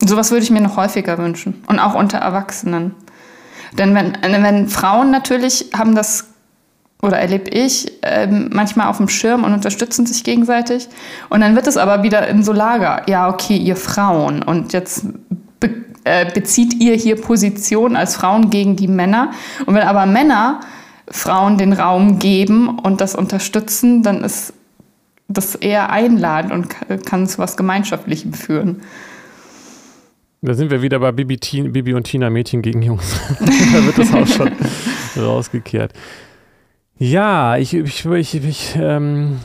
[0.00, 1.62] Sowas würde ich mir noch häufiger wünschen.
[1.68, 2.94] Und auch unter Erwachsenen.
[3.78, 6.31] Denn wenn, wenn Frauen natürlich haben das
[7.02, 10.88] oder erlebe ich ähm, manchmal auf dem Schirm und unterstützen sich gegenseitig.
[11.28, 13.02] Und dann wird es aber wieder in so Lager.
[13.08, 14.42] Ja, okay, ihr Frauen.
[14.42, 15.06] Und jetzt
[15.58, 15.70] be
[16.04, 19.32] äh, bezieht ihr hier Position als Frauen gegen die Männer.
[19.66, 20.60] Und wenn aber Männer
[21.08, 24.54] Frauen den Raum geben und das unterstützen, dann ist
[25.26, 28.82] das eher einladend und kann zu was Gemeinschaftlichem führen.
[30.40, 31.36] Da sind wir wieder bei Bibi,
[31.68, 33.20] Bibi und Tina Mädchen gegen Jungs.
[33.38, 34.52] da wird das auch schon
[35.16, 35.92] rausgekehrt.
[36.98, 39.38] Ja, ich, ich, ich, ich ähm,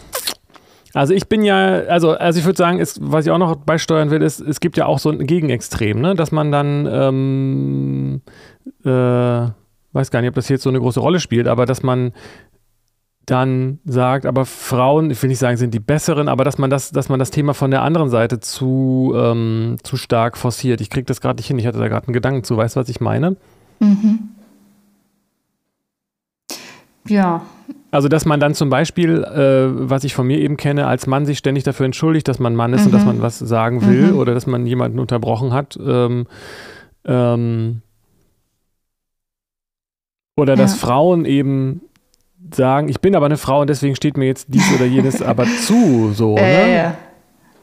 [0.98, 4.10] also ich bin ja, also, also ich würde sagen, ist, was ich auch noch beisteuern
[4.10, 6.16] will, ist, es gibt ja auch so ein Gegenextrem, ne?
[6.16, 8.22] dass man dann, ähm,
[8.84, 8.90] äh,
[9.94, 12.14] weiß gar nicht, ob das jetzt so eine große Rolle spielt, aber dass man
[13.28, 16.92] dann sagt, aber Frauen, ich will nicht sagen, sind die besseren, aber dass man das,
[16.92, 20.82] dass man das Thema von der anderen Seite zu, ähm, zu stark forciert.
[20.82, 22.80] Ich kriege das gerade nicht hin, ich hatte da gerade einen Gedanken zu, weißt du,
[22.80, 23.36] was ich meine?
[23.80, 24.30] Mhm.
[27.10, 27.42] Ja.
[27.92, 31.26] Also, dass man dann zum Beispiel, äh, was ich von mir eben kenne, als Mann
[31.26, 32.88] sich ständig dafür entschuldigt, dass man Mann ist mhm.
[32.88, 33.08] und dass mhm.
[33.08, 34.20] man was sagen will mhm.
[34.20, 35.78] oder dass man jemanden unterbrochen hat.
[35.82, 36.28] Ähm,
[37.06, 37.82] ähm,
[40.36, 40.88] oder dass ja.
[40.88, 41.82] Frauen eben
[42.54, 45.46] sagen, ich bin aber eine Frau und deswegen steht mir jetzt dies oder jenes aber
[45.46, 46.76] zu, so, ne?
[46.76, 46.96] Ja,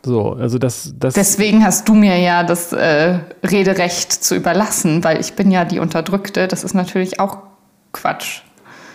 [0.04, 1.14] So, also das, das.
[1.14, 5.78] Deswegen hast du mir ja das äh, Rederecht zu überlassen, weil ich bin ja die
[5.78, 6.48] Unterdrückte.
[6.48, 7.38] Das ist natürlich auch
[7.92, 8.42] Quatsch.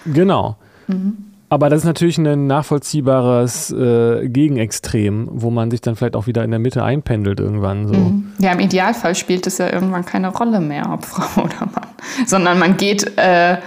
[0.05, 0.57] Genau.
[0.87, 1.29] Mhm.
[1.51, 6.43] Aber das ist natürlich ein nachvollziehbares äh, Gegenextrem, wo man sich dann vielleicht auch wieder
[6.43, 7.87] in der Mitte einpendelt irgendwann.
[7.87, 7.95] So.
[7.95, 8.33] Mhm.
[8.37, 11.87] Ja, im Idealfall spielt es ja irgendwann keine Rolle mehr, ob Frau oder Mann,
[12.27, 13.57] sondern man geht äh,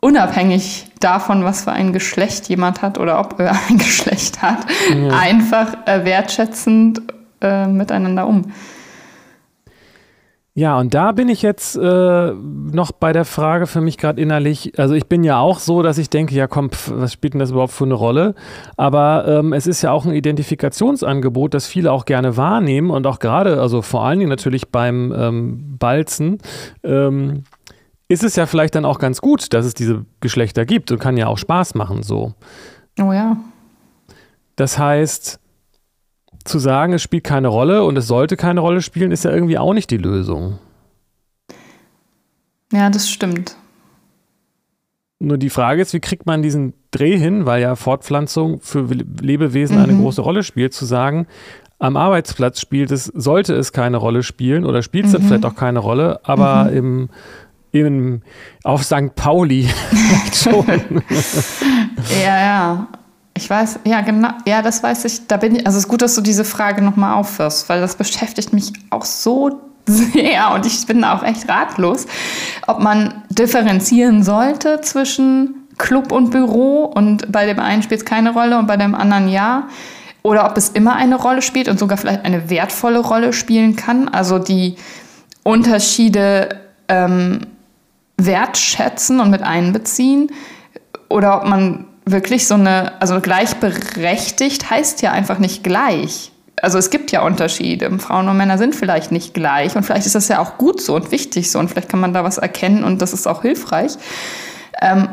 [0.00, 4.64] unabhängig davon, was für ein Geschlecht jemand hat oder ob er ein Geschlecht hat,
[4.94, 5.08] ja.
[5.18, 7.02] einfach äh, wertschätzend
[7.40, 8.52] äh, miteinander um.
[10.54, 14.78] Ja, und da bin ich jetzt äh, noch bei der Frage für mich gerade innerlich.
[14.78, 17.38] Also ich bin ja auch so, dass ich denke, ja komm, pf, was spielt denn
[17.38, 18.34] das überhaupt für eine Rolle?
[18.76, 23.20] Aber ähm, es ist ja auch ein Identifikationsangebot, das viele auch gerne wahrnehmen und auch
[23.20, 26.38] gerade, also vor allen Dingen natürlich beim ähm, Balzen.
[26.82, 27.44] Ähm,
[28.08, 31.16] ist es ja vielleicht dann auch ganz gut, dass es diese Geschlechter gibt und kann
[31.16, 32.34] ja auch Spaß machen so.
[33.00, 33.36] Oh ja.
[34.56, 35.38] Das heißt,
[36.50, 39.58] zu sagen, es spielt keine Rolle und es sollte keine Rolle spielen, ist ja irgendwie
[39.58, 40.58] auch nicht die Lösung.
[42.72, 43.56] Ja, das stimmt.
[45.18, 49.76] Nur die Frage ist, wie kriegt man diesen Dreh hin, weil ja Fortpflanzung für Lebewesen
[49.76, 49.82] mhm.
[49.82, 51.26] eine große Rolle spielt, zu sagen,
[51.78, 55.16] am Arbeitsplatz spielt es, sollte es keine Rolle spielen oder spielt es mhm.
[55.16, 56.76] dann vielleicht auch keine Rolle, aber mhm.
[56.76, 57.08] im
[57.72, 58.22] im,
[58.64, 59.14] auf St.
[59.14, 59.68] Pauli
[60.32, 60.66] schon.
[62.22, 62.88] ja, ja.
[63.40, 65.26] Ich weiß, ja, genau, ja, das weiß ich.
[65.26, 67.96] Da bin ich, also es ist gut, dass du diese Frage nochmal aufführst, weil das
[67.96, 72.06] beschäftigt mich auch so sehr und ich bin auch echt ratlos,
[72.66, 78.34] ob man differenzieren sollte zwischen Club und Büro und bei dem einen spielt es keine
[78.34, 79.68] Rolle und bei dem anderen ja.
[80.22, 84.06] Oder ob es immer eine Rolle spielt und sogar vielleicht eine wertvolle Rolle spielen kann.
[84.06, 84.76] Also die
[85.44, 87.46] Unterschiede ähm,
[88.18, 90.30] wertschätzen und mit einbeziehen
[91.08, 96.32] oder ob man wirklich so eine, also gleichberechtigt heißt ja einfach nicht gleich.
[96.62, 97.98] Also es gibt ja Unterschiede.
[97.98, 100.94] Frauen und Männer sind vielleicht nicht gleich und vielleicht ist das ja auch gut so
[100.94, 103.92] und wichtig so und vielleicht kann man da was erkennen und das ist auch hilfreich.
[104.80, 105.08] Ähm,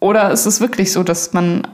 [0.00, 1.66] oder ist es wirklich so, dass man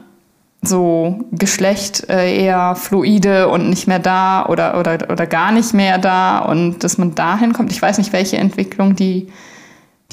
[0.61, 5.97] so Geschlecht äh, eher fluide und nicht mehr da oder, oder, oder gar nicht mehr
[5.97, 7.71] da und dass man dahin kommt?
[7.73, 9.27] Ich weiß nicht, welche Entwicklung die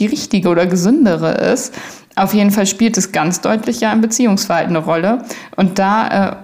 [0.00, 1.74] die richtige oder gesündere ist.
[2.16, 5.24] Auf jeden Fall spielt es ganz deutlich ja im Beziehungsverhalten eine Rolle.
[5.56, 6.36] Und da äh,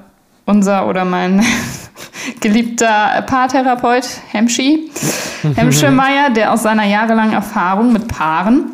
[0.45, 1.45] unser oder mein
[2.41, 4.91] geliebter Paartherapeut Hemschi,
[5.55, 8.71] Hemschemeyer, der aus seiner jahrelangen Erfahrung mit Paaren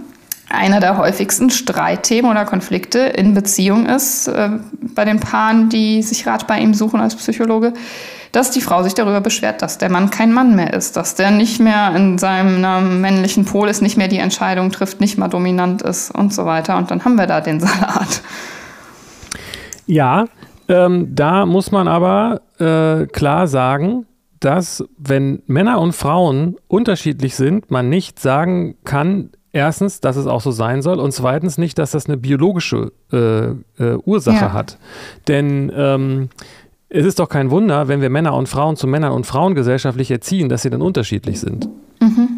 [0.53, 4.51] einer der häufigsten Streitthemen oder Konflikte in Beziehung ist, äh,
[4.95, 7.73] bei den Paaren, die sich Rat bei ihm suchen als Psychologe,
[8.33, 11.31] dass die Frau sich darüber beschwert, dass der Mann kein Mann mehr ist, dass der
[11.31, 15.83] nicht mehr in seinem männlichen Pol ist, nicht mehr die Entscheidung trifft, nicht mal dominant
[15.83, 16.79] ist und so weiter.
[16.79, 18.23] Und dann haben wir da den Salat.
[19.87, 20.25] Ja,
[20.69, 24.07] ähm, da muss man aber äh, klar sagen,
[24.41, 30.41] dass wenn Männer und Frauen unterschiedlich sind, man nicht sagen kann, erstens, dass es auch
[30.41, 34.53] so sein soll und zweitens nicht, dass das eine biologische äh, äh, Ursache ja.
[34.53, 34.79] hat.
[35.29, 36.31] Denn ähm,
[36.93, 40.11] es ist doch kein Wunder, wenn wir Männer und Frauen zu Männern und Frauen gesellschaftlich
[40.11, 41.69] erziehen, dass sie dann unterschiedlich sind.
[42.01, 42.29] Mhm.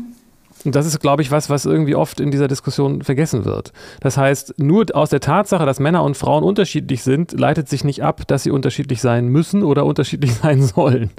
[0.64, 3.72] Und das ist, glaube ich, was, was irgendwie oft in dieser Diskussion vergessen wird.
[4.00, 8.02] Das heißt, nur aus der Tatsache, dass Männer und Frauen unterschiedlich sind, leitet sich nicht
[8.02, 11.10] ab, dass sie unterschiedlich sein müssen oder unterschiedlich sein sollen.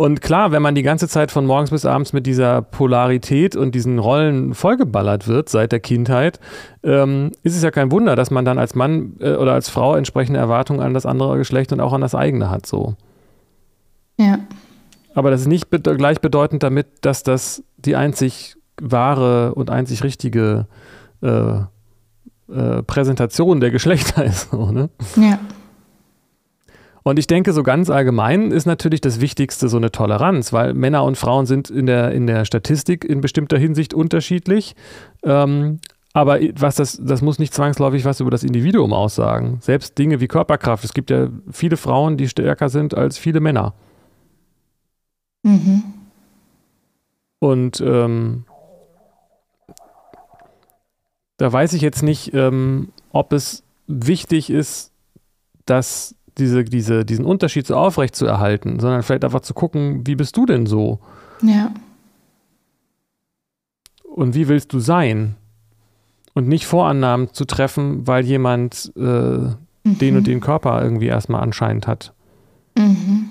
[0.00, 3.74] Und klar, wenn man die ganze Zeit von morgens bis abends mit dieser Polarität und
[3.74, 6.40] diesen Rollen vollgeballert wird seit der Kindheit,
[6.82, 9.94] ähm, ist es ja kein Wunder, dass man dann als Mann äh, oder als Frau
[9.96, 12.64] entsprechende Erwartungen an das andere Geschlecht und auch an das eigene hat.
[12.64, 12.94] So.
[14.16, 14.38] Ja.
[15.12, 20.66] Aber das ist nicht be gleichbedeutend damit, dass das die einzig wahre und einzig richtige
[21.20, 21.56] äh,
[22.50, 24.50] äh, Präsentation der Geschlechter ist.
[24.50, 24.88] So, ne?
[25.16, 25.38] Ja.
[27.02, 31.04] Und ich denke, so ganz allgemein ist natürlich das Wichtigste so eine Toleranz, weil Männer
[31.04, 34.74] und Frauen sind in der, in der Statistik in bestimmter Hinsicht unterschiedlich.
[35.22, 35.80] Ähm,
[36.12, 39.58] aber was das, das muss nicht zwangsläufig was über das Individuum aussagen.
[39.60, 40.84] Selbst Dinge wie Körperkraft.
[40.84, 43.74] Es gibt ja viele Frauen, die stärker sind als viele Männer.
[45.42, 45.84] Mhm.
[47.38, 48.44] Und ähm,
[51.38, 54.92] da weiß ich jetzt nicht, ähm, ob es wichtig ist,
[55.64, 60.16] dass diese, diese, diesen Unterschied so aufrecht zu erhalten, sondern vielleicht einfach zu gucken, wie
[60.16, 61.00] bist du denn so?
[61.42, 61.72] Ja.
[64.02, 65.36] Und wie willst du sein?
[66.34, 69.54] Und nicht Vorannahmen zu treffen, weil jemand äh, mhm.
[69.84, 72.12] den und den Körper irgendwie erstmal anscheinend hat.
[72.76, 73.30] Mhm.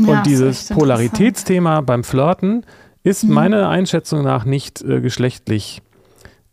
[0.00, 2.64] Und Ja, dieses ist echt Polaritätsthema beim Flirten
[3.02, 3.34] ist Mhm.
[3.34, 5.82] meiner Einschätzung nach nicht äh, geschlechtlich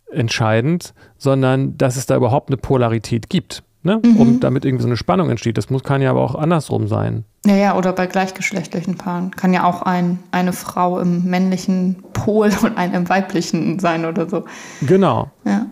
[0.10, 3.64] entscheidend, sondern dass es da überhaupt eine Polarität gibt.
[3.88, 4.02] Ne?
[4.04, 4.18] Mhm.
[4.18, 5.58] Um damit irgendwie so eine Spannung entsteht.
[5.58, 7.24] Das muss, kann ja aber auch andersrum sein.
[7.46, 9.32] Ja, ja, oder bei gleichgeschlechtlichen Paaren.
[9.32, 14.30] Kann ja auch ein, eine Frau im männlichen Pol und ein im weiblichen sein oder
[14.30, 14.44] so.
[14.82, 15.32] Genau.
[15.46, 15.68] Ja.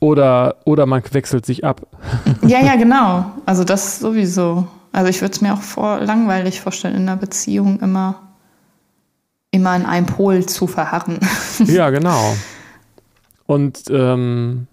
[0.00, 1.86] Oder, oder man wechselt sich ab.
[2.44, 3.26] Ja, ja, genau.
[3.46, 4.66] Also das sowieso.
[4.90, 8.16] Also ich würde es mir auch vor, langweilig vorstellen, in einer Beziehung immer,
[9.52, 11.20] immer in einem Pol zu verharren.
[11.66, 12.34] ja, genau.
[13.46, 14.66] Und, ähm,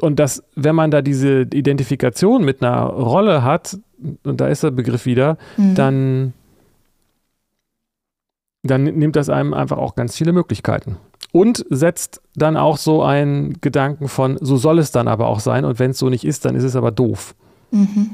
[0.00, 3.78] und das, wenn man da diese Identifikation mit einer Rolle hat,
[4.24, 5.74] und da ist der Begriff wieder, Mhm.
[5.74, 6.32] dann,
[8.62, 10.96] dann nimmt das einem einfach auch ganz viele Möglichkeiten.
[11.32, 15.64] Und setzt dann auch so einen Gedanken von, so soll es dann aber auch sein
[15.64, 17.34] und wenn es so nicht ist, dann ist es aber doof.
[17.70, 18.10] Mhm.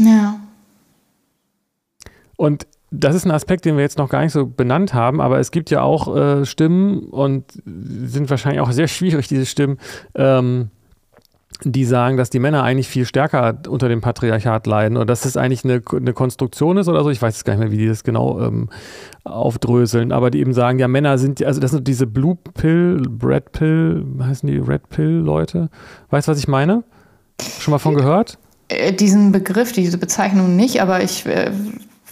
[0.00, 0.40] Ja.
[2.36, 5.40] Und das ist ein Aspekt, den wir jetzt noch gar nicht so benannt haben, aber
[5.40, 9.78] es gibt ja auch äh, Stimmen und sind wahrscheinlich auch sehr schwierig, diese Stimmen,
[10.14, 10.70] ähm,
[11.64, 15.36] die sagen, dass die Männer eigentlich viel stärker unter dem Patriarchat leiden und dass es
[15.36, 17.10] eigentlich eine, eine Konstruktion ist oder so.
[17.10, 18.68] Ich weiß jetzt gar nicht mehr, wie die das genau ähm,
[19.24, 23.52] aufdröseln, aber die eben sagen, ja, Männer sind, also das sind diese Blue Pill, Red
[23.52, 25.70] Pill, heißen die Red Pill Leute?
[26.10, 26.82] Weißt du, was ich meine?
[27.60, 28.38] Schon mal von gehört?
[28.68, 31.52] Äh, Diesen Begriff, diese Bezeichnung nicht, aber ich äh,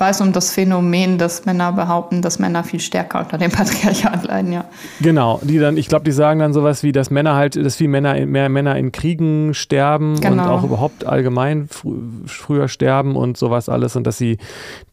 [0.00, 4.52] weiß um das Phänomen, dass Männer behaupten, dass Männer viel stärker unter dem Patriarchat leiden,
[4.52, 4.64] ja.
[5.00, 7.88] Genau, die dann, ich glaube, die sagen dann sowas wie, dass Männer halt, dass viel
[7.88, 10.48] Männer in, mehr Männer in Kriegen sterben und Genau.
[10.50, 11.92] auch überhaupt allgemein frü
[12.26, 14.38] früher sterben und sowas alles und dass sie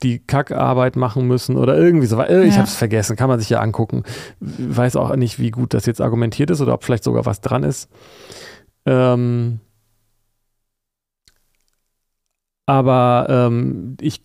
[0.04, 2.20] die Kackarbeit machen müssen oder irgendwie so.
[2.22, 2.58] Äh, Ich Ja.
[2.62, 4.04] habe es vergessen, kann man sich ja angucken.
[4.40, 7.64] Weiß auch nicht, wie gut das jetzt argumentiert ist oder ob vielleicht sogar was dran
[7.64, 7.90] ist.
[8.86, 9.60] Ähm,
[12.66, 14.22] aber ähm, ich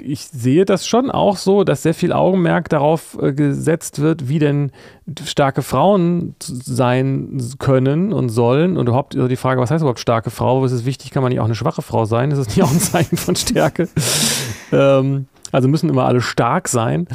[0.00, 4.38] ich sehe das schon auch so, dass sehr viel Augenmerk darauf äh, gesetzt wird, wie
[4.38, 4.72] denn
[5.24, 8.76] starke Frauen sein können und sollen.
[8.76, 10.64] Und überhaupt also die Frage, was heißt überhaupt starke Frau?
[10.64, 12.30] Ist es wichtig, kann man nicht auch eine schwache Frau sein?
[12.30, 13.88] Ist es nicht auch ein Zeichen von Stärke?
[14.72, 17.06] ähm, also müssen immer alle stark sein.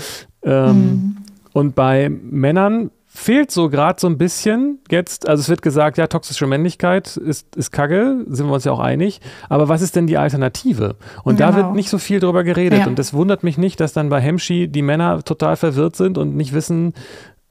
[0.43, 1.17] Ähm, Mhm.
[1.53, 6.07] Und bei Männern fehlt so gerade so ein bisschen jetzt, also es wird gesagt, ja,
[6.07, 10.07] toxische Männlichkeit ist, ist Kacke, sind wir uns ja auch einig, aber was ist denn
[10.07, 10.95] die Alternative?
[11.23, 11.57] Und da Genau.
[11.67, 12.87] wird nicht so viel drüber geredet Ja.
[12.87, 16.35] und das wundert mich nicht, dass dann bei Hemschi die Männer total verwirrt sind und
[16.35, 16.93] nicht wissen,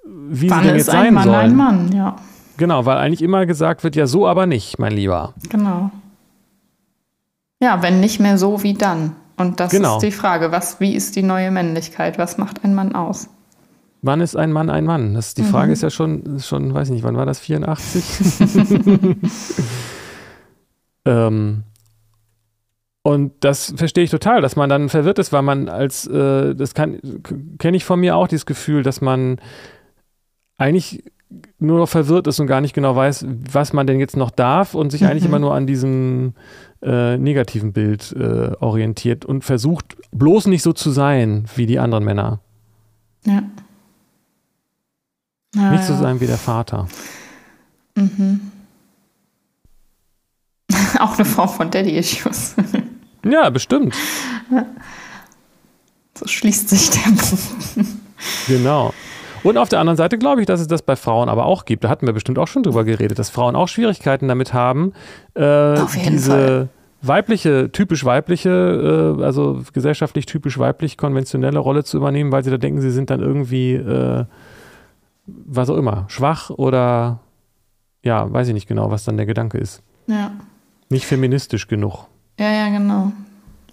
[0.05, 1.37] wie Wann sie denn jetzt ein sein Mann sollen.
[1.37, 2.17] ein Mann, ja.
[2.59, 5.35] Genau, weil eigentlich immer gesagt wird, ja, so aber nicht, mein Lieber.
[5.51, 5.91] Genau.
[7.61, 9.13] Ja, wenn nicht mehr so, wie dann?
[9.37, 9.97] Und das Genau.
[9.97, 12.19] ist die Frage, was, wie ist die neue Männlichkeit?
[12.19, 13.29] Was macht ein Mann aus?
[14.07, 15.15] Wann ist ein Mann ein Mann?
[15.15, 15.73] Das, die Frage Mhm.
[15.73, 17.41] ist ja schon, schon, weiß ich nicht, wann war das?
[17.41, 18.05] 84?
[21.05, 21.63] ähm,
[23.03, 26.75] und das verstehe ich total, dass man dann verwirrt ist, weil man als, äh, das
[26.75, 26.99] kann,
[27.59, 29.41] kenne ich von mir auch, dieses Gefühl, dass man
[30.59, 31.05] eigentlich
[31.59, 34.75] nur noch verwirrt ist und gar nicht genau weiß, was man denn jetzt noch darf
[34.75, 35.29] und sich eigentlich Mhm.
[35.31, 36.35] immer nur an diesem
[36.83, 42.05] äh, negativen Bild äh, orientiert und versucht bloß nicht so zu sein wie die anderen
[42.05, 42.41] Männer.
[43.25, 43.43] Ja.
[45.57, 45.99] Ja, nicht so ja.
[45.99, 46.87] sein wie der Vater.
[47.95, 48.53] Mhm.
[51.01, 52.55] Auch eine Form von Daddy-Issues.
[53.29, 53.93] Ja, bestimmt.
[56.17, 58.01] so schließt sich der Bogen.
[58.47, 58.95] Genau.
[59.43, 61.83] Und auf der anderen Seite glaube ich, dass es das bei Frauen aber auch gibt.
[61.83, 64.93] Da hatten wir bestimmt auch schon drüber geredet, dass Frauen auch Schwierigkeiten damit haben,
[65.35, 65.75] äh,
[66.09, 66.69] diese Fall.
[67.03, 72.59] weibliche, typisch weibliche, äh, also gesellschaftlich typisch weiblich konventionelle Rolle zu übernehmen, weil sie da
[72.59, 74.25] denken, sie sind dann irgendwie, äh,
[75.27, 77.21] was auch immer, schwach oder
[78.03, 79.83] ja, weiß ich nicht genau, was dann der Gedanke ist.
[80.07, 80.33] Ja.
[80.89, 82.07] Nicht feministisch genug.
[82.39, 83.13] Ja, ja, genau.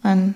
[0.01, 0.36] Ein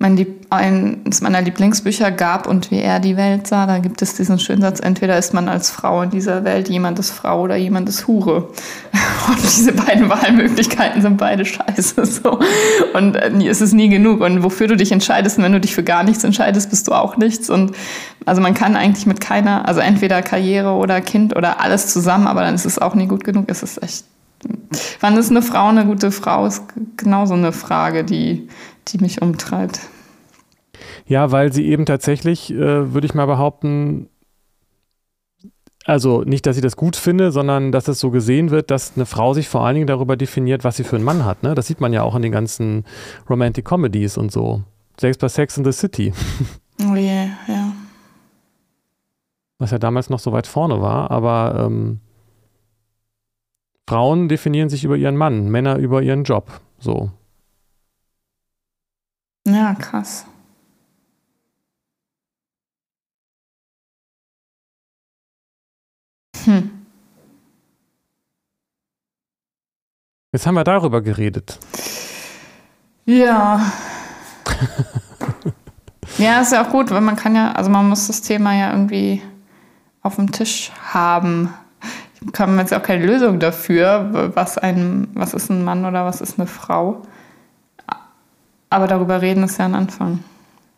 [0.00, 4.14] mein Lieb eines meiner Lieblingsbücher gab und wie er die Welt sah, da gibt es
[4.14, 7.56] diesen schönen Satz, entweder ist man als Frau in dieser Welt, jemand ist Frau oder
[7.56, 8.48] jemand ist Hure.
[9.28, 12.06] Und diese beiden Wahlmöglichkeiten sind beide scheiße.
[12.06, 12.38] So.
[12.94, 14.22] Und äh, es ist nie genug.
[14.22, 17.18] Und wofür du dich entscheidest, wenn du dich für gar nichts entscheidest, bist du auch
[17.18, 17.50] nichts.
[17.50, 17.72] Und
[18.24, 22.40] also man kann eigentlich mit keiner, also entweder Karriere oder Kind oder alles zusammen, aber
[22.40, 23.46] dann ist es auch nie gut genug.
[23.48, 24.04] Es ist echt
[25.00, 26.62] Wann ist eine Frau eine gute Frau, ist
[26.96, 28.48] genauso eine Frage, die,
[28.92, 29.80] die mich umtreibt.
[31.06, 34.08] Ja, weil sie eben tatsächlich, äh, würde ich mal behaupten,
[35.84, 39.06] also nicht, dass ich das gut finde, sondern dass es so gesehen wird, dass eine
[39.06, 41.42] Frau sich vor allen Dingen darüber definiert, was sie für einen Mann hat.
[41.42, 41.54] Ne?
[41.54, 42.84] Das sieht man ja auch in den ganzen
[43.28, 44.62] Romantic Comedies und so.
[45.00, 46.12] Selbst bei Sex in the City.
[46.80, 47.72] Oh je, ja.
[49.58, 52.00] Was ja damals noch so weit vorne war, aber ähm,
[53.88, 56.60] Frauen definieren sich über ihren Mann, Männer über ihren Job.
[56.78, 57.10] So.
[59.48, 60.26] Ja, krass.
[66.44, 66.70] Hm.
[70.32, 71.58] Jetzt haben wir darüber geredet.
[73.06, 73.60] Ja.
[76.18, 78.72] ja, ist ja auch gut, weil man kann ja, also man muss das Thema ja
[78.72, 79.22] irgendwie
[80.02, 81.54] auf dem Tisch haben.
[82.20, 86.20] Ich kann jetzt auch keine Lösung dafür, was ein, was ist ein Mann oder was
[86.20, 87.02] ist eine Frau.
[88.70, 90.20] Aber darüber reden ist ja ein Anfang.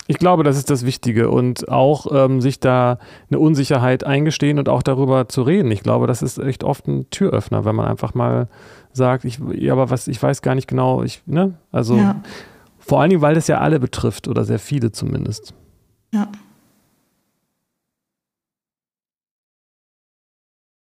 [0.06, 2.98] Ich glaube, das ist das Wichtige und auch ähm, sich da
[3.30, 5.70] eine Unsicherheit eingestehen und auch darüber zu reden.
[5.70, 8.48] Ich glaube, das ist echt oft ein Türöffner, wenn man einfach mal
[8.92, 11.54] sagt, ich, ja, aber was, ich weiß gar nicht genau, ich, ne?
[11.70, 12.20] Also ja.
[12.78, 15.54] vor allen Dingen, weil das ja alle betrifft oder sehr viele zumindest.
[16.12, 16.26] Ja.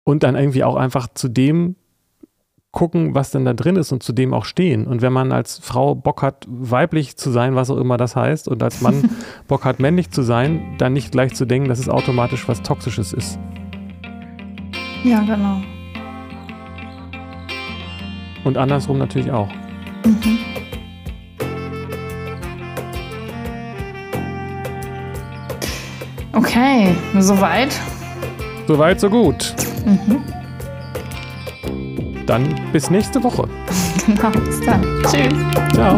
[0.04, 1.76] Und dann irgendwie auch einfach zu dem
[2.74, 4.88] gucken, was denn da drin ist und zu dem auch stehen.
[4.88, 8.48] Und wenn man als Frau Bock hat, weiblich zu sein, was auch immer das heißt,
[8.48, 9.12] und als Mann
[9.48, 13.14] Bock hat, männlich zu sein, dann nicht gleich zu denken, dass es automatisch was Toxisches
[13.14, 13.40] ist.
[15.04, 15.62] Ja, genau.
[18.44, 19.50] Und andersrum natürlich auch.
[20.04, 20.40] Mhm.
[26.34, 27.80] Okay, soweit.
[28.68, 29.54] Soweit, so gut.
[29.86, 30.43] Mhm.
[32.26, 33.48] Dann bis nächste Woche.
[34.06, 34.82] Genau, bis dann.
[35.04, 35.34] Tschüss.
[35.74, 35.98] Ciao.